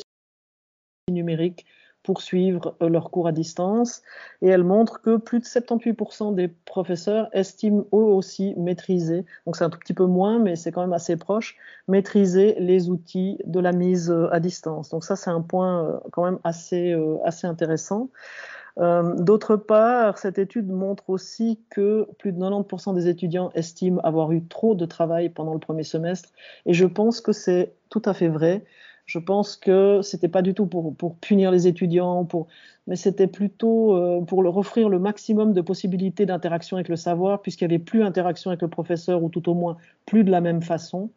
numérique 1.10 1.66
poursuivre 2.02 2.74
euh, 2.82 2.88
leurs 2.88 3.10
cours 3.10 3.28
à 3.28 3.32
distance. 3.32 4.02
Et 4.40 4.48
elle 4.48 4.64
montre 4.64 5.00
que 5.00 5.16
plus 5.16 5.40
de 5.40 5.44
78% 5.44 6.34
des 6.34 6.48
professeurs 6.48 7.28
estiment 7.32 7.84
eux 7.92 7.96
aussi 7.96 8.54
maîtriser, 8.56 9.24
donc 9.46 9.56
c'est 9.56 9.64
un 9.64 9.70
tout 9.70 9.78
petit 9.78 9.94
peu 9.94 10.06
moins, 10.06 10.38
mais 10.38 10.56
c'est 10.56 10.72
quand 10.72 10.80
même 10.80 10.92
assez 10.92 11.16
proche, 11.16 11.56
maîtriser 11.88 12.56
les 12.58 12.90
outils 12.90 13.38
de 13.44 13.60
la 13.60 13.72
mise 13.72 14.10
euh, 14.10 14.32
à 14.32 14.40
distance. 14.40 14.90
Donc 14.90 15.04
ça, 15.04 15.16
c'est 15.16 15.30
un 15.30 15.42
point 15.42 15.84
euh, 15.84 15.98
quand 16.12 16.24
même 16.24 16.38
assez, 16.44 16.94
assez 17.24 17.46
intéressant. 17.46 18.08
D'autre 18.78 19.56
part, 19.56 20.16
cette 20.16 20.38
étude 20.38 20.70
montre 20.70 21.10
aussi 21.10 21.60
que 21.68 22.08
plus 22.18 22.32
de 22.32 22.38
90% 22.40 22.94
des 22.94 23.06
étudiants 23.06 23.50
estiment 23.54 24.00
avoir 24.00 24.32
eu 24.32 24.46
trop 24.46 24.74
de 24.74 24.86
travail 24.86 25.28
pendant 25.28 25.52
le 25.52 25.60
premier 25.60 25.82
semestre, 25.82 26.30
et 26.64 26.72
je 26.72 26.86
pense 26.86 27.20
que 27.20 27.32
c'est 27.32 27.74
tout 27.90 28.00
à 28.06 28.14
fait 28.14 28.28
vrai. 28.28 28.64
Je 29.06 29.18
pense 29.18 29.56
que 29.56 30.00
c'était 30.02 30.28
pas 30.28 30.42
du 30.42 30.54
tout 30.54 30.66
pour, 30.66 31.16
punir 31.16 31.50
les 31.50 31.66
étudiants, 31.66 32.26
mais 32.86 32.96
c'était 32.96 33.26
plutôt 33.26 33.96
euh, 33.96 34.20
pour 34.22 34.42
leur 34.42 34.56
offrir 34.56 34.88
le 34.88 34.98
maximum 34.98 35.52
de 35.52 35.60
possibilités 35.60 36.24
d'interaction 36.24 36.76
avec 36.76 36.88
le 36.88 36.96
savoir, 36.96 37.42
puisqu'il 37.42 37.68
n'y 37.68 37.74
avait 37.74 37.82
plus 37.82 38.02
interaction 38.02 38.50
avec 38.50 38.62
le 38.62 38.68
professeur, 38.68 39.22
ou 39.22 39.28
tout 39.28 39.48
au 39.48 39.54
moins 39.54 39.76
plus 40.06 40.24
de 40.24 40.30
la 40.30 40.40
même 40.40 40.62
façon. 40.62 41.10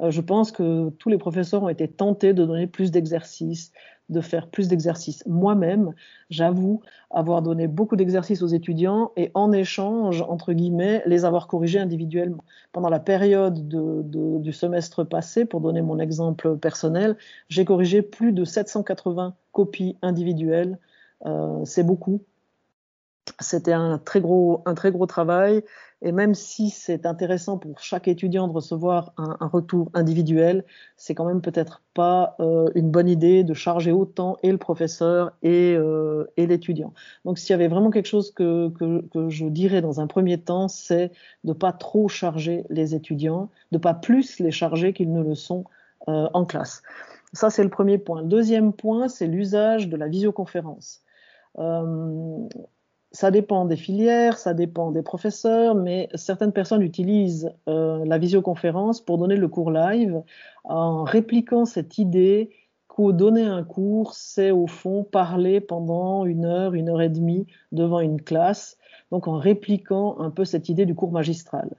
Euh, 0.00 0.10
je 0.10 0.20
pense 0.20 0.52
que 0.52 0.90
tous 0.90 1.08
les 1.08 1.18
professeurs 1.18 1.62
ont 1.62 1.68
été 1.68 1.88
tentés 1.88 2.32
de 2.32 2.44
donner 2.44 2.66
plus 2.66 2.90
d'exercices, 2.90 3.72
de 4.10 4.20
faire 4.20 4.48
plus 4.48 4.68
d'exercices. 4.68 5.24
Moi-même, 5.26 5.92
j'avoue 6.28 6.82
avoir 7.10 7.42
donné 7.42 7.66
beaucoup 7.66 7.96
d'exercices 7.96 8.42
aux 8.42 8.48
étudiants 8.48 9.12
et 9.16 9.30
en 9.34 9.52
échange, 9.52 10.22
entre 10.22 10.52
guillemets, 10.52 11.02
les 11.06 11.24
avoir 11.24 11.46
corrigés 11.46 11.78
individuellement. 11.78 12.44
Pendant 12.72 12.88
la 12.88 13.00
période 13.00 13.68
du 13.68 14.52
semestre 14.52 15.04
passé, 15.04 15.44
pour 15.44 15.60
donner 15.60 15.82
mon 15.82 15.98
exemple 15.98 16.56
personnel, 16.56 17.16
j'ai 17.48 17.64
corrigé 17.64 18.02
plus 18.02 18.32
de 18.32 18.44
780 18.44 19.34
copies 19.52 19.96
individuelles. 20.02 20.78
Euh, 21.26 21.64
c'est 21.64 21.84
beaucoup. 21.84 22.22
C'était 23.40 23.72
un 23.72 23.98
très 23.98 24.20
gros, 24.20 24.62
un 24.66 24.74
très 24.74 24.90
gros 24.90 25.06
travail 25.06 25.62
et 26.02 26.12
même 26.12 26.34
si 26.34 26.70
c'est 26.70 27.04
intéressant 27.04 27.58
pour 27.58 27.78
chaque 27.80 28.08
étudiant 28.08 28.48
de 28.48 28.52
recevoir 28.52 29.12
un, 29.18 29.46
retour 29.46 29.90
individuel, 29.92 30.64
c'est 30.96 31.14
quand 31.14 31.26
même 31.26 31.42
peut-être 31.42 31.82
pas 31.92 32.36
euh, 32.40 32.70
une 32.74 32.90
bonne 32.90 33.08
idée 33.08 33.44
de 33.44 33.52
charger 33.52 33.92
autant 33.92 34.38
et 34.42 34.50
le 34.50 34.56
professeur 34.56 35.32
et, 35.42 35.74
euh, 35.76 36.24
et 36.38 36.46
l'étudiant. 36.46 36.94
Donc 37.26 37.38
s'il 37.38 37.50
y 37.50 37.54
avait 37.54 37.68
vraiment 37.68 37.90
quelque 37.90 38.08
chose 38.08 38.30
que, 38.30 38.70
que, 38.70 39.28
je 39.28 39.46
dirais 39.46 39.82
dans 39.82 40.00
un 40.00 40.06
premier 40.06 40.40
temps, 40.40 40.68
c'est 40.68 41.12
de 41.44 41.52
pas 41.52 41.72
trop 41.72 42.08
charger 42.08 42.64
les 42.70 42.94
étudiants, 42.94 43.50
de 43.70 43.78
pas 43.78 43.94
plus 43.94 44.38
les 44.38 44.52
charger 44.52 44.94
qu'ils 44.94 45.12
ne 45.12 45.22
le 45.22 45.34
sont 45.34 45.64
euh, 46.08 46.28
en 46.32 46.46
classe. 46.46 46.82
Ça, 47.34 47.50
c'est 47.50 47.62
le 47.62 47.70
premier 47.70 47.98
point. 47.98 48.22
Le 48.22 48.28
deuxième 48.28 48.72
point, 48.72 49.08
c'est 49.08 49.26
l'usage 49.26 49.88
de 49.88 49.96
la 49.96 50.08
visioconférence. 50.08 51.02
Ça 53.12 53.30
dépend 53.30 53.64
des 53.64 53.76
filières, 53.76 54.38
ça 54.38 54.54
dépend 54.54 54.92
des 54.92 55.02
professeurs, 55.02 55.74
mais 55.74 56.08
certaines 56.14 56.52
personnes 56.52 56.82
utilisent 56.82 57.52
euh, 57.68 58.04
la 58.04 58.18
visioconférence 58.18 59.00
pour 59.00 59.18
donner 59.18 59.36
le 59.36 59.48
cours 59.48 59.70
live 59.70 60.22
en 60.64 61.02
répliquant 61.02 61.64
cette 61.64 61.98
idée 61.98 62.50
qu'au 62.86 63.12
donner 63.12 63.44
un 63.44 63.64
cours, 63.64 64.14
c'est 64.14 64.50
au 64.50 64.66
fond 64.66 65.02
parler 65.04 65.60
pendant 65.60 66.24
une 66.24 66.44
heure, 66.44 66.74
une 66.74 66.88
heure 66.88 67.02
et 67.02 67.08
demie 67.08 67.46
devant 67.72 68.00
une 68.00 68.20
classe, 68.20 68.78
donc 69.10 69.26
en 69.26 69.38
répliquant 69.38 70.16
un 70.20 70.30
peu 70.30 70.44
cette 70.44 70.68
idée 70.68 70.86
du 70.86 70.94
cours 70.94 71.12
magistral. 71.12 71.70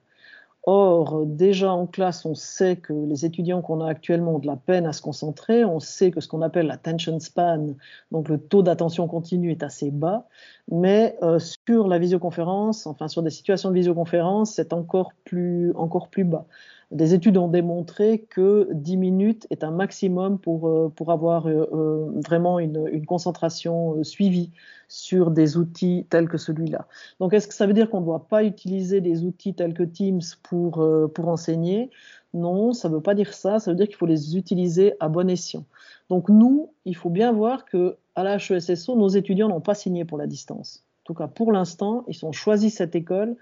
Or, 0.63 1.25
déjà 1.25 1.71
en 1.73 1.87
classe, 1.87 2.23
on 2.23 2.35
sait 2.35 2.75
que 2.75 2.93
les 2.93 3.25
étudiants 3.25 3.63
qu'on 3.63 3.81
a 3.81 3.89
actuellement 3.89 4.35
ont 4.35 4.39
de 4.39 4.45
la 4.45 4.57
peine 4.57 4.85
à 4.85 4.93
se 4.93 5.01
concentrer. 5.01 5.65
On 5.65 5.79
sait 5.79 6.11
que 6.11 6.21
ce 6.21 6.27
qu'on 6.27 6.43
appelle 6.43 6.67
l'attention 6.67 7.19
span, 7.19 7.75
donc 8.11 8.29
le 8.29 8.37
taux 8.37 8.61
d'attention 8.61 9.07
continue, 9.07 9.51
est 9.51 9.63
assez 9.63 9.89
bas. 9.89 10.27
Mais 10.69 11.17
euh, 11.23 11.39
sur 11.39 11.87
la 11.87 11.97
visioconférence, 11.97 12.85
enfin 12.85 13.07
sur 13.07 13.23
des 13.23 13.31
situations 13.31 13.69
de 13.69 13.75
visioconférence, 13.75 14.53
c'est 14.53 14.71
encore 14.71 15.13
plus, 15.25 15.73
encore 15.75 16.09
plus 16.09 16.25
bas. 16.25 16.45
Des 16.91 17.13
études 17.13 17.37
ont 17.37 17.47
démontré 17.47 18.19
que 18.29 18.67
10 18.73 18.97
minutes 18.97 19.47
est 19.49 19.63
un 19.63 19.71
maximum 19.71 20.39
pour, 20.39 20.67
euh, 20.67 20.91
pour 20.93 21.11
avoir 21.11 21.47
euh, 21.47 21.65
euh, 21.71 22.11
vraiment 22.21 22.59
une, 22.59 22.85
une 22.91 23.05
concentration 23.05 24.03
suivie 24.03 24.51
sur 24.89 25.31
des 25.31 25.55
outils 25.55 26.05
tels 26.09 26.27
que 26.27 26.37
celui-là. 26.37 26.87
Donc, 27.21 27.33
est-ce 27.33 27.47
que 27.47 27.53
ça 27.53 27.65
veut 27.65 27.73
dire 27.73 27.89
qu'on 27.89 28.01
ne 28.01 28.05
doit 28.05 28.27
pas 28.27 28.43
utiliser 28.43 28.99
des 28.99 29.23
outils 29.23 29.53
tels 29.53 29.73
que 29.73 29.83
Teams 29.83 30.21
pour, 30.43 30.85
pour 31.13 31.27
enseigner? 31.29 31.89
Non, 32.33 32.73
ça 32.73 32.89
ne 32.89 32.95
veut 32.95 33.01
pas 33.01 33.15
dire 33.15 33.33
ça. 33.33 33.59
Ça 33.59 33.71
veut 33.71 33.77
dire 33.77 33.87
qu'il 33.87 33.95
faut 33.95 34.05
les 34.05 34.35
utiliser 34.37 34.93
à 34.99 35.07
bon 35.07 35.29
escient. 35.29 35.63
Donc, 36.09 36.27
nous, 36.27 36.73
il 36.83 36.95
faut 36.97 37.09
bien 37.09 37.31
voir 37.31 37.63
que 37.63 37.95
à 38.15 38.23
la 38.23 38.35
HESSO, 38.35 38.97
nos 38.97 39.07
étudiants 39.07 39.47
n'ont 39.47 39.61
pas 39.61 39.75
signé 39.75 40.03
pour 40.03 40.17
la 40.17 40.27
distance. 40.27 40.83
En 41.03 41.05
tout 41.05 41.13
cas, 41.13 41.27
pour 41.27 41.53
l'instant, 41.53 42.03
ils 42.09 42.25
ont 42.25 42.33
choisi 42.33 42.69
cette 42.69 42.95
école 42.95 43.37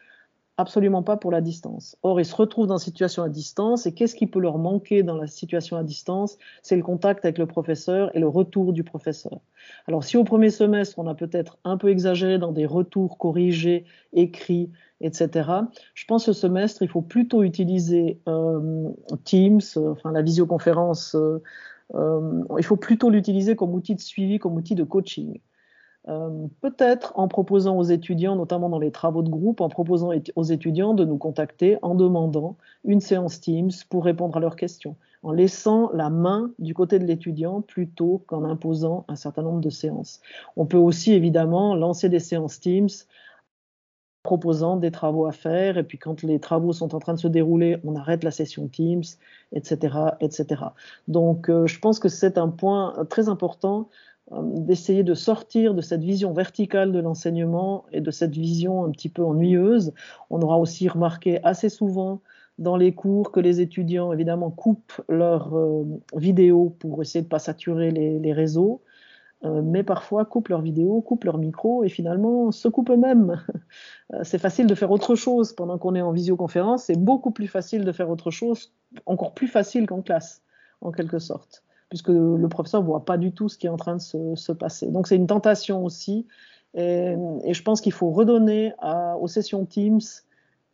absolument 0.59 1.03
pas 1.03 1.15
pour 1.15 1.31
la 1.31 1.39
distance. 1.39 1.97
Or, 2.03 2.19
ils 2.19 2.25
se 2.25 2.35
retrouvent 2.35 2.67
dans 2.67 2.77
une 2.77 2.83
situation 2.83 3.23
à 3.23 3.29
distance 3.29 3.85
et 3.85 3.93
qu'est-ce 3.93 4.13
qui 4.13 4.27
peut 4.27 4.41
leur 4.41 4.57
manquer 4.57 5.03
dans 5.03 5.15
la 5.15 5.25
situation 5.25 5.77
à 5.77 5.83
distance? 5.83 6.37
C'est 6.63 6.75
le 6.75 6.83
contact 6.83 7.23
avec 7.23 7.37
le 7.37 7.45
professeur 7.45 8.13
et 8.13 8.19
le 8.19 8.27
retour 8.27 8.73
du 8.73 8.83
professeur. 8.83 9.39
Alors, 9.87 10.03
si 10.03 10.17
au 10.17 10.25
premier 10.25 10.49
semestre, 10.49 10.99
on 10.99 11.07
a 11.07 11.15
peut-être 11.15 11.57
un 11.63 11.77
peu 11.77 11.89
exagéré 11.89 12.39
dans 12.39 12.51
des 12.51 12.65
retours 12.65 13.17
corrigés, 13.17 13.85
écrits, 14.11 14.69
etc., 14.99 15.49
je 15.93 16.05
pense 16.05 16.25
que 16.25 16.33
ce 16.33 16.41
semestre, 16.41 16.81
il 16.81 16.89
faut 16.89 17.01
plutôt 17.01 17.43
utiliser 17.43 18.19
euh, 18.27 18.89
Teams, 19.23 19.61
enfin 19.77 20.11
la 20.11 20.21
visioconférence, 20.21 21.15
euh, 21.15 21.41
euh, 21.95 22.43
il 22.57 22.65
faut 22.65 22.75
plutôt 22.75 23.09
l'utiliser 23.09 23.55
comme 23.55 23.73
outil 23.73 23.95
de 23.95 24.01
suivi, 24.01 24.39
comme 24.39 24.55
outil 24.55 24.75
de 24.75 24.83
coaching. 24.83 25.39
Euh, 26.09 26.47
peut-être 26.61 27.13
en 27.15 27.27
proposant 27.27 27.77
aux 27.77 27.83
étudiants, 27.83 28.35
notamment 28.35 28.69
dans 28.69 28.79
les 28.79 28.91
travaux 28.91 29.21
de 29.21 29.29
groupe, 29.29 29.61
en 29.61 29.69
proposant 29.69 30.11
aux 30.35 30.43
étudiants 30.43 30.95
de 30.95 31.05
nous 31.05 31.17
contacter 31.17 31.77
en 31.83 31.93
demandant 31.93 32.57
une 32.83 32.99
séance 32.99 33.39
Teams 33.39 33.71
pour 33.89 34.05
répondre 34.05 34.35
à 34.35 34.39
leurs 34.39 34.55
questions, 34.55 34.95
en 35.21 35.31
laissant 35.31 35.91
la 35.93 36.09
main 36.09 36.51
du 36.57 36.73
côté 36.73 36.97
de 36.97 37.05
l'étudiant 37.05 37.61
plutôt 37.61 38.23
qu'en 38.25 38.43
imposant 38.43 39.05
un 39.07 39.15
certain 39.15 39.43
nombre 39.43 39.61
de 39.61 39.69
séances. 39.69 40.19
On 40.55 40.65
peut 40.65 40.77
aussi 40.77 41.13
évidemment 41.13 41.75
lancer 41.75 42.09
des 42.09 42.19
séances 42.19 42.59
Teams 42.59 42.89
proposant 44.23 44.77
des 44.77 44.91
travaux 44.91 45.27
à 45.27 45.31
faire. 45.31 45.77
Et 45.77 45.83
puis 45.83 45.97
quand 45.97 46.23
les 46.23 46.39
travaux 46.39 46.73
sont 46.73 46.93
en 46.95 46.99
train 46.99 47.13
de 47.13 47.19
se 47.19 47.27
dérouler, 47.27 47.77
on 47.83 47.95
arrête 47.95 48.23
la 48.23 48.31
session 48.31 48.67
Teams, 48.67 49.03
etc. 49.53 49.97
etc. 50.21 50.63
Donc 51.07 51.49
euh, 51.49 51.67
je 51.67 51.79
pense 51.79 51.99
que 51.99 52.09
c'est 52.09 52.37
un 52.37 52.49
point 52.49 53.05
très 53.09 53.29
important 53.29 53.79
euh, 53.79 54.18
d'essayer 54.31 55.03
de 55.03 55.13
sortir 55.13 55.73
de 55.73 55.81
cette 55.81 56.03
vision 56.03 56.33
verticale 56.33 56.91
de 56.91 56.99
l'enseignement 56.99 57.85
et 57.91 58.01
de 58.01 58.11
cette 58.11 58.35
vision 58.35 58.85
un 58.85 58.91
petit 58.91 59.09
peu 59.09 59.23
ennuyeuse. 59.23 59.93
On 60.29 60.41
aura 60.41 60.59
aussi 60.59 60.87
remarqué 60.87 61.43
assez 61.43 61.69
souvent 61.69 62.21
dans 62.59 62.75
les 62.75 62.93
cours 62.93 63.31
que 63.31 63.39
les 63.39 63.61
étudiants, 63.61 64.11
évidemment, 64.13 64.51
coupent 64.51 65.01
leurs 65.07 65.57
euh, 65.57 65.85
vidéos 66.15 66.75
pour 66.79 67.01
essayer 67.01 67.21
de 67.21 67.27
ne 67.27 67.29
pas 67.29 67.39
saturer 67.39 67.89
les, 67.89 68.33
réseaux, 68.33 68.83
euh, 69.45 69.61
mais 69.63 69.83
parfois 69.83 70.25
coupent 70.25 70.49
leurs 70.49 70.61
vidéos, 70.61 71.01
coupent 71.01 71.23
leur 71.23 71.37
micro 71.37 71.85
et 71.85 71.89
finalement 71.89 72.51
se 72.51 72.67
coupent 72.67 72.91
eux-mêmes. 72.91 73.41
c'est 74.23 74.39
facile 74.39 74.67
de 74.67 74.75
faire 74.75 74.91
autre 74.91 75.15
chose 75.15 75.53
pendant 75.53 75.77
qu'on 75.77 75.95
est 75.95 76.01
en 76.01 76.11
visioconférence, 76.11 76.83
c'est 76.83 76.99
beaucoup 76.99 77.31
plus 77.31 77.47
facile 77.47 77.85
de 77.85 77.91
faire 77.93 78.09
autre 78.09 78.29
chose, 78.29 78.73
encore 79.05 79.33
plus 79.33 79.47
facile 79.47 79.87
qu'en 79.87 80.01
classe, 80.01 80.43
en 80.81 80.91
quelque 80.91 81.19
sorte, 81.19 81.63
puisque 81.89 82.09
le 82.09 82.47
professeur 82.47 82.81
ne 82.81 82.85
voit 82.85 83.05
pas 83.05 83.17
du 83.17 83.31
tout 83.31 83.49
ce 83.49 83.57
qui 83.57 83.67
est 83.67 83.69
en 83.69 83.77
train 83.77 83.95
de 83.95 84.35
se, 84.35 84.51
passer. 84.51 84.87
Donc 84.87 85.07
c'est 85.07 85.15
une 85.15 85.27
tentation 85.27 85.83
aussi, 85.83 86.27
et, 86.75 87.15
je 87.51 87.63
pense 87.63 87.81
qu'il 87.81 87.93
faut 87.93 88.11
redonner 88.11 88.73
aux 89.19 89.27
sessions 89.27 89.65
Teams 89.65 89.99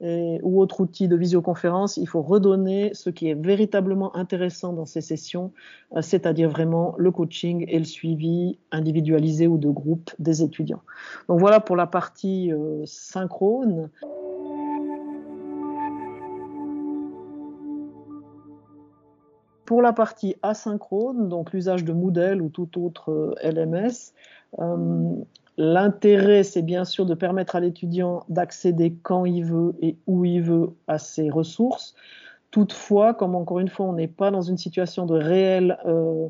ou 0.01 0.61
autre 0.61 0.81
outil 0.81 1.07
de 1.07 1.15
visioconférence, 1.15 1.97
il 1.97 2.07
faut 2.07 2.21
redonner 2.21 2.93
ce 2.93 3.09
qui 3.09 3.29
est 3.29 3.33
véritablement 3.33 4.15
intéressant 4.15 4.73
dans 4.73 4.85
ces 4.85 5.01
sessions, 5.01 5.51
euh, 5.95 6.01
c'est-à-dire 6.01 6.49
vraiment 6.49 6.95
le 6.97 7.11
coaching 7.11 7.65
et 7.67 7.79
le 7.79 7.85
suivi 7.85 8.57
individualisé 8.71 9.47
ou 9.47 9.57
de 9.57 9.69
groupe 9.69 10.11
des 10.19 10.43
étudiants. 10.43 10.81
Donc 11.29 11.39
voilà 11.39 11.59
pour 11.59 11.75
la 11.75 11.87
partie 11.87 12.51
euh, 12.51 12.83
synchrone. 12.85 13.89
Pour 19.65 19.81
la 19.81 19.93
partie 19.93 20.35
asynchrone, 20.43 21.27
donc 21.27 21.51
l'usage 21.51 21.83
de 21.83 21.93
Moodle 21.93 22.41
ou 22.41 22.49
tout 22.49 22.83
autre 22.83 23.11
euh, 23.11 23.51
LMS, 23.51 24.13
L'intérêt, 25.57 26.43
c'est 26.43 26.61
bien 26.61 26.83
sûr 26.83 27.05
de 27.05 27.13
permettre 27.13 27.55
à 27.55 27.61
l'étudiant 27.61 28.25
d'accéder 28.27 28.93
quand 29.03 29.23
il 29.25 29.45
veut 29.45 29.75
et 29.81 29.97
où 30.05 30.25
il 30.25 30.41
veut 30.41 30.71
à 30.87 30.97
ses 30.97 31.29
ressources. 31.29 31.95
Toutefois, 32.51 33.13
comme 33.13 33.35
encore 33.35 33.59
une 33.59 33.69
fois, 33.69 33.85
on 33.85 33.93
n'est 33.93 34.09
pas 34.09 34.31
dans 34.31 34.41
une 34.41 34.57
situation 34.57 35.05
de 35.05 35.15
réelle 35.15 35.77
euh, 35.85 36.27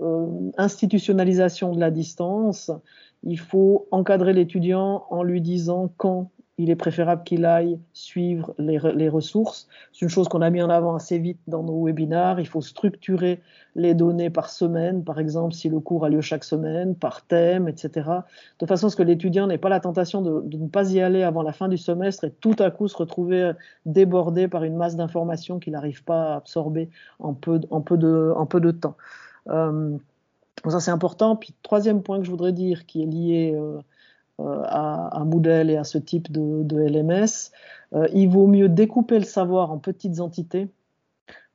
euh, 0.00 0.26
institutionnalisation 0.58 1.72
de 1.72 1.80
la 1.80 1.90
distance, 1.90 2.70
il 3.24 3.38
faut 3.38 3.86
encadrer 3.90 4.32
l'étudiant 4.32 5.06
en 5.10 5.22
lui 5.22 5.40
disant 5.40 5.92
quand 5.96 6.30
il 6.62 6.70
est 6.70 6.76
préférable 6.76 7.24
qu'il 7.24 7.44
aille 7.44 7.80
suivre 7.92 8.54
les, 8.56 9.08
ressources. 9.08 9.68
C'est 9.92 10.02
une 10.02 10.08
chose 10.08 10.28
qu'on 10.28 10.42
a 10.42 10.50
mis 10.50 10.62
en 10.62 10.70
avant 10.70 10.94
assez 10.94 11.18
vite 11.18 11.40
dans 11.48 11.64
nos 11.64 11.82
webinars. 11.84 12.38
Il 12.38 12.46
faut 12.46 12.60
structurer 12.60 13.40
les 13.74 13.94
données 13.94 14.30
par 14.30 14.48
semaine, 14.48 15.02
par 15.02 15.18
exemple, 15.18 15.54
si 15.54 15.68
le 15.68 15.80
cours 15.80 16.04
a 16.04 16.08
lieu 16.08 16.20
chaque 16.20 16.44
semaine, 16.44 16.94
par 16.94 17.22
thème, 17.26 17.66
etc. 17.66 18.10
De 18.60 18.66
façon 18.66 18.86
à 18.86 18.90
ce 18.90 18.96
que 18.96 19.02
l'étudiant 19.02 19.48
n'ait 19.48 19.58
pas 19.58 19.70
la 19.70 19.80
tentation 19.80 20.22
de, 20.22 20.56
ne 20.56 20.68
pas 20.68 20.92
y 20.92 21.00
aller 21.00 21.24
avant 21.24 21.42
la 21.42 21.52
fin 21.52 21.68
du 21.68 21.78
semestre 21.78 22.24
et 22.24 22.30
tout 22.30 22.56
à 22.60 22.70
coup 22.70 22.86
se 22.86 22.96
retrouver 22.96 23.52
débordé 23.84 24.46
par 24.46 24.62
une 24.62 24.76
masse 24.76 24.94
d'informations 24.94 25.58
qu'il 25.58 25.72
n'arrive 25.72 26.04
pas 26.04 26.34
à 26.34 26.36
absorber 26.36 26.90
en 27.18 27.34
peu, 27.34 27.58
de, 27.58 28.70
temps. 28.70 28.96
Euh, 29.48 29.98
ça, 30.68 30.78
c'est 30.78 30.92
important. 30.92 31.34
Puis, 31.34 31.54
troisième 31.64 32.02
point 32.02 32.18
que 32.18 32.24
je 32.24 32.30
voudrais 32.30 32.52
dire, 32.52 32.86
qui 32.86 33.02
est 33.02 33.06
lié 33.06 33.52
euh, 33.56 33.80
euh, 34.46 34.62
à, 34.66 35.22
Moodle 35.24 35.70
et 35.70 35.76
à 35.76 35.84
ce 35.84 35.98
type 35.98 36.30
de, 36.30 36.76
LMS. 36.76 37.50
Euh, 37.94 38.08
il 38.12 38.28
vaut 38.28 38.46
mieux 38.46 38.68
découper 38.68 39.18
le 39.18 39.24
savoir 39.24 39.70
en 39.70 39.78
petites 39.78 40.20
entités 40.20 40.68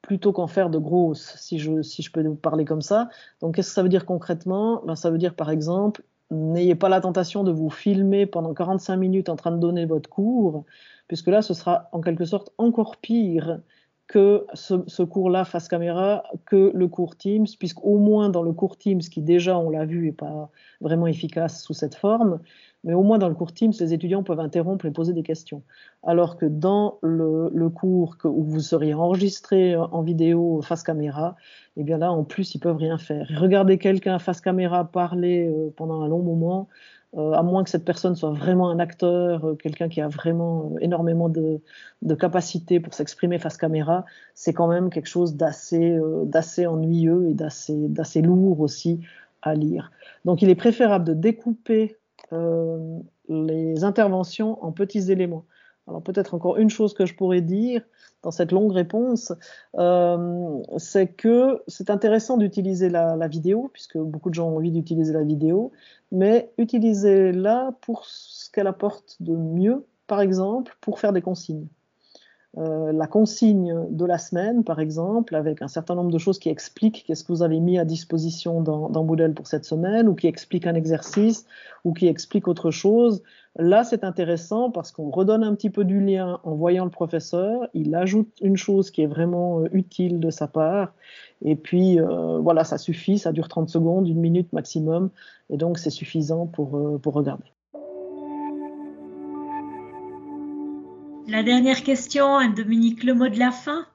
plutôt 0.02 0.32
qu'en 0.32 0.48
faire 0.48 0.70
de 0.70 0.78
grosses, 0.78 1.36
si 1.38 1.60
je, 1.60 1.82
si 1.82 2.02
je 2.02 2.12
peux 2.12 2.26
vous 2.26 2.36
parler 2.36 2.64
comme 2.64 2.82
ça. 2.82 3.10
Donc, 3.42 3.56
qu'est-ce 3.56 3.70
que 3.70 3.74
ça 3.74 3.84
veut 3.84 3.90
dire 3.90 4.06
concrètement? 4.06 4.82
Ben, 4.86 4.96
Ça 4.96 5.10
veut 5.10 5.18
dire, 5.18 5.36
par 5.36 5.50
exemple, 5.50 6.04
n'ayez 6.32 6.76
pas 6.76 6.90
la 6.90 7.02
tentation 7.02 7.44
de 7.44 7.52
vous 7.52 7.70
filmer 7.70 8.26
pendant 8.26 8.54
45 8.54 8.96
minutes 8.96 9.30
en 9.30 9.36
train 9.36 9.52
de 9.52 9.58
donner 9.58 9.86
votre 9.86 10.10
cours, 10.10 10.66
puisque 11.08 11.28
là, 11.28 11.42
ce 11.42 11.54
sera 11.54 11.90
en 11.92 12.02
quelque 12.02 12.26
sorte 12.26 12.52
encore 12.58 12.98
pire 12.98 13.60
que 14.08 14.46
ce, 14.54 15.04
cours-là 15.04 15.44
face 15.44 15.68
caméra 15.68 16.24
que 16.46 16.72
le 16.74 16.88
cours 16.88 17.18
Teams, 17.18 17.46
puisqu'au 17.60 17.98
moins 17.98 18.30
dans 18.30 18.42
le 18.42 18.54
cours 18.54 18.78
Teams, 18.78 19.02
qui 19.02 19.22
déjà, 19.22 19.58
on 19.58 19.70
l'a 19.70 19.86
vu, 19.86 20.06
n'est 20.06 20.12
pas 20.14 20.50
vraiment 20.80 21.08
efficace 21.08 21.62
sous 21.62 21.74
cette 21.74 21.96
forme, 21.96 22.40
mais 22.86 22.94
au 22.94 23.04
moins 23.04 23.18
dans 23.18 23.28
le 23.28 23.36
cours 23.36 23.52
Teams, 23.52 23.74
les 23.78 23.94
étudiants 23.94 24.24
peuvent 24.24 24.40
interrompre 24.40 24.86
et 24.86 24.92
poser 24.92 25.12
des 25.12 25.24
questions. 25.24 25.62
Alors 26.04 26.38
que 26.38 26.46
dans 26.46 27.00
le, 27.02 27.68
cours 27.70 28.16
où 28.24 28.44
vous 28.44 28.62
seriez 28.62 28.94
enregistré 28.94 29.76
en 29.76 30.02
vidéo 30.02 30.62
face 30.62 30.84
caméra, 30.84 31.36
eh 31.76 31.84
bien 31.84 31.98
là, 31.98 32.10
en 32.12 32.24
plus, 32.24 32.56
ils 32.56 32.60
peuvent 32.60 32.78
rien 32.78 32.98
faire. 32.98 33.28
regarder 33.38 33.78
quelqu'un 33.78 34.20
face 34.20 34.40
caméra 34.40 34.86
parler 34.86 35.48
euh, 35.48 35.74
pendant 35.76 36.02
un 36.02 36.08
long 36.08 36.24
moment, 36.24 36.70
euh, 37.16 37.32
à 37.32 37.42
moins 37.42 37.64
que 37.64 37.70
cette 37.70 37.86
personne 37.86 38.16
soit 38.16 38.32
vraiment 38.32 38.70
un 38.70 38.80
acteur, 38.80 39.46
euh, 39.46 39.56
quelqu'un 39.56 39.88
qui 39.88 40.02
a 40.02 40.10
vraiment 40.10 40.76
énormément 40.82 41.30
de, 41.30 41.62
de 42.02 42.16
capacité 42.16 42.80
pour 42.80 42.94
s'exprimer 42.94 43.40
face 43.40 43.58
caméra, 43.58 44.06
c'est 44.34 44.54
quand 44.54 44.68
même 44.68 44.90
quelque 44.90 45.08
chose 45.08 45.36
d'assez 45.36 45.98
ennuyeux 46.68 47.30
et 47.30 47.34
d'assez 47.34 48.22
lourd 48.22 48.60
aussi 48.60 49.00
à 49.42 49.56
lire. 49.56 49.92
Donc 50.26 50.42
il 50.42 50.50
est 50.50 50.56
préférable 50.56 51.06
de 51.06 51.14
découper 51.14 51.98
euh, 52.34 53.00
les 53.30 53.84
interventions 53.84 54.64
en 54.64 54.72
petits 54.72 55.12
éléments. 55.12 55.46
Alors 55.88 56.02
peut-être 56.02 56.34
encore 56.34 56.58
une 56.58 56.70
chose 56.70 56.94
que 56.94 57.06
je 57.06 57.16
pourrais 57.16 57.42
dire 57.42 57.82
dans 58.24 58.32
cette 58.32 58.52
longue 58.52 58.72
réponse, 58.72 59.32
euh, 59.78 60.62
c'est 60.78 61.08
que 61.08 61.64
c'est 61.68 61.90
intéressant 61.90 62.38
d'utiliser 62.38 62.90
la, 62.90 63.28
vidéo, 63.28 63.70
puisque 63.72 63.98
beaucoup 63.98 64.30
de 64.30 64.36
gens 64.36 64.50
ont 64.50 64.58
envie 64.58 64.72
d'utiliser 64.72 65.14
la 65.14 65.24
vidéo, 65.24 65.72
mais 66.12 66.52
utilisez-la 66.58 67.74
pour 67.82 68.06
ce 68.06 68.50
qu'elle 68.52 68.68
apporte 68.68 69.18
de 69.22 69.36
mieux, 69.36 69.86
par 70.08 70.20
exemple, 70.22 70.76
pour 70.82 71.00
faire 71.00 71.14
des 71.14 71.22
consignes. 71.22 71.68
Euh, 72.58 72.92
la 72.92 73.06
consigne 73.06 73.86
de 73.92 74.06
la 74.06 74.18
semaine, 74.18 74.64
par 74.64 74.80
exemple, 74.80 75.36
avec 75.36 75.62
un 75.62 75.68
certain 75.68 75.94
nombre 75.94 76.10
de 76.10 76.18
choses 76.18 76.40
qui 76.40 76.50
expliquent 76.50 77.04
qu'est-ce 77.06 77.24
que 77.24 77.32
vous 77.32 77.44
avez 77.44 77.60
mis 77.60 77.78
à 77.78 77.86
disposition 77.86 78.62
dans, 78.62 78.90
dans 78.90 79.04
Moodle 79.04 79.36
pour 79.36 79.46
cette 79.46 79.66
semaine, 79.66 80.08
ou 80.08 80.16
qui 80.16 80.26
expliquent 80.26 80.66
un 80.66 80.74
exercice, 80.74 81.46
ou 81.84 81.94
qui 81.94 82.08
expliquent 82.08 82.48
autre 82.48 82.72
chose. 82.72 83.22
Là, 83.58 83.84
c'est 83.84 84.04
intéressant 84.04 84.72
parce 84.72 84.92
qu'on 84.92 85.12
redonne 85.12 85.44
un 85.44 85.54
petit 85.54 85.70
peu 85.70 85.84
du 85.84 86.00
lien 86.00 86.40
en 86.44 86.56
voyant 86.56 86.86
le 86.86 86.92
professeur, 86.92 87.68
il 87.76 87.94
ajoute 87.94 88.30
une 88.42 88.58
chose 88.58 88.90
qui 88.90 89.04
est 89.04 89.08
vraiment 89.08 89.60
euh, 89.60 89.70
utile 89.72 90.20
de 90.20 90.32
sa 90.32 90.48
part, 90.48 90.94
et 91.44 91.56
puis 91.56 92.00
euh, 92.00 92.40
voilà, 92.40 92.64
ça 92.64 92.80
suffit, 92.80 93.20
ça 93.20 93.34
dure 93.34 93.50
30 93.50 93.70
secondes, 93.70 94.08
une 94.08 94.20
minute 94.20 94.52
maximum, 94.52 95.12
et 95.52 95.58
donc 95.58 95.78
c'est 95.78 95.92
suffisant 95.92 96.48
pour, 96.48 97.00
pour 97.02 97.14
regarder. 97.14 97.46
La 101.38 101.44
dernière 101.44 101.84
question, 101.84 102.50
Dominique, 102.50 103.04
le 103.04 103.14
mot 103.14 103.28
de 103.28 103.38
la 103.38 103.52
fin? 103.52 103.86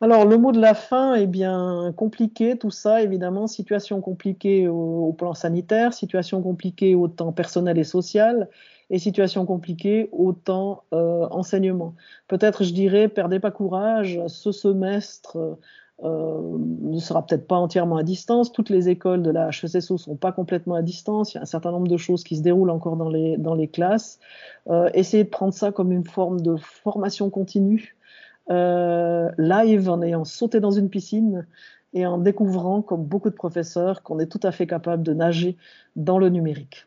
Alors, 0.00 0.24
le 0.24 0.38
mot 0.38 0.52
de 0.52 0.60
la 0.60 0.74
fin 0.74 1.16
est 1.16 1.26
bien 1.26 1.92
compliqué, 1.96 2.56
tout 2.56 2.70
ça, 2.70 3.02
évidemment, 3.02 3.48
situation 3.48 4.00
compliquée 4.00 4.68
au, 4.68 5.12
plan 5.18 5.34
sanitaire, 5.34 5.92
situation 5.92 6.40
compliquée 6.42 6.94
au 6.94 7.08
temps 7.08 7.32
personnel 7.32 7.76
et 7.76 7.82
social, 7.82 8.48
et 8.88 9.00
situation 9.00 9.46
compliquée 9.46 10.08
au 10.12 10.32
temps 10.32 10.84
euh, 10.92 11.26
enseignement. 11.32 11.96
Peut-être, 12.28 12.62
je 12.62 12.72
dirais, 12.72 13.08
perdez 13.08 13.40
pas 13.40 13.50
courage, 13.50 14.20
ce 14.28 14.52
semestre 14.52 15.58
euh, 16.04 16.58
ne 16.58 16.98
sera 16.98 17.24
peut-être 17.24 17.46
pas 17.46 17.56
entièrement 17.56 17.96
à 17.96 18.02
distance. 18.02 18.52
Toutes 18.52 18.68
les 18.68 18.88
écoles 18.88 19.22
de 19.22 19.30
la 19.30 19.48
HESSO 19.48 19.96
sont 19.96 20.16
pas 20.16 20.30
complètement 20.30 20.74
à 20.74 20.82
distance. 20.82 21.32
Il 21.32 21.36
y 21.36 21.38
a 21.38 21.42
un 21.42 21.46
certain 21.46 21.72
nombre 21.72 21.88
de 21.88 21.96
choses 21.96 22.22
qui 22.22 22.36
se 22.36 22.42
déroulent 22.42 22.70
encore 22.70 22.96
dans 22.96 23.08
les, 23.08 23.38
dans 23.38 23.54
les 23.54 23.68
classes. 23.68 24.18
Euh, 24.68 24.90
essayez 24.92 25.24
de 25.24 25.30
prendre 25.30 25.54
ça 25.54 25.72
comme 25.72 25.92
une 25.92 26.04
forme 26.04 26.40
de 26.40 26.56
formation 26.56 27.30
continue, 27.30 27.96
euh, 28.50 29.30
live, 29.38 29.88
en 29.88 30.02
ayant 30.02 30.24
sauté 30.24 30.60
dans 30.60 30.70
une 30.70 30.90
piscine 30.90 31.46
et 31.94 32.04
en 32.04 32.18
découvrant, 32.18 32.82
comme 32.82 33.04
beaucoup 33.04 33.30
de 33.30 33.34
professeurs, 33.34 34.02
qu'on 34.02 34.18
est 34.18 34.26
tout 34.26 34.40
à 34.42 34.52
fait 34.52 34.66
capable 34.66 35.02
de 35.02 35.14
nager 35.14 35.56
dans 35.96 36.18
le 36.18 36.28
numérique. 36.28 36.86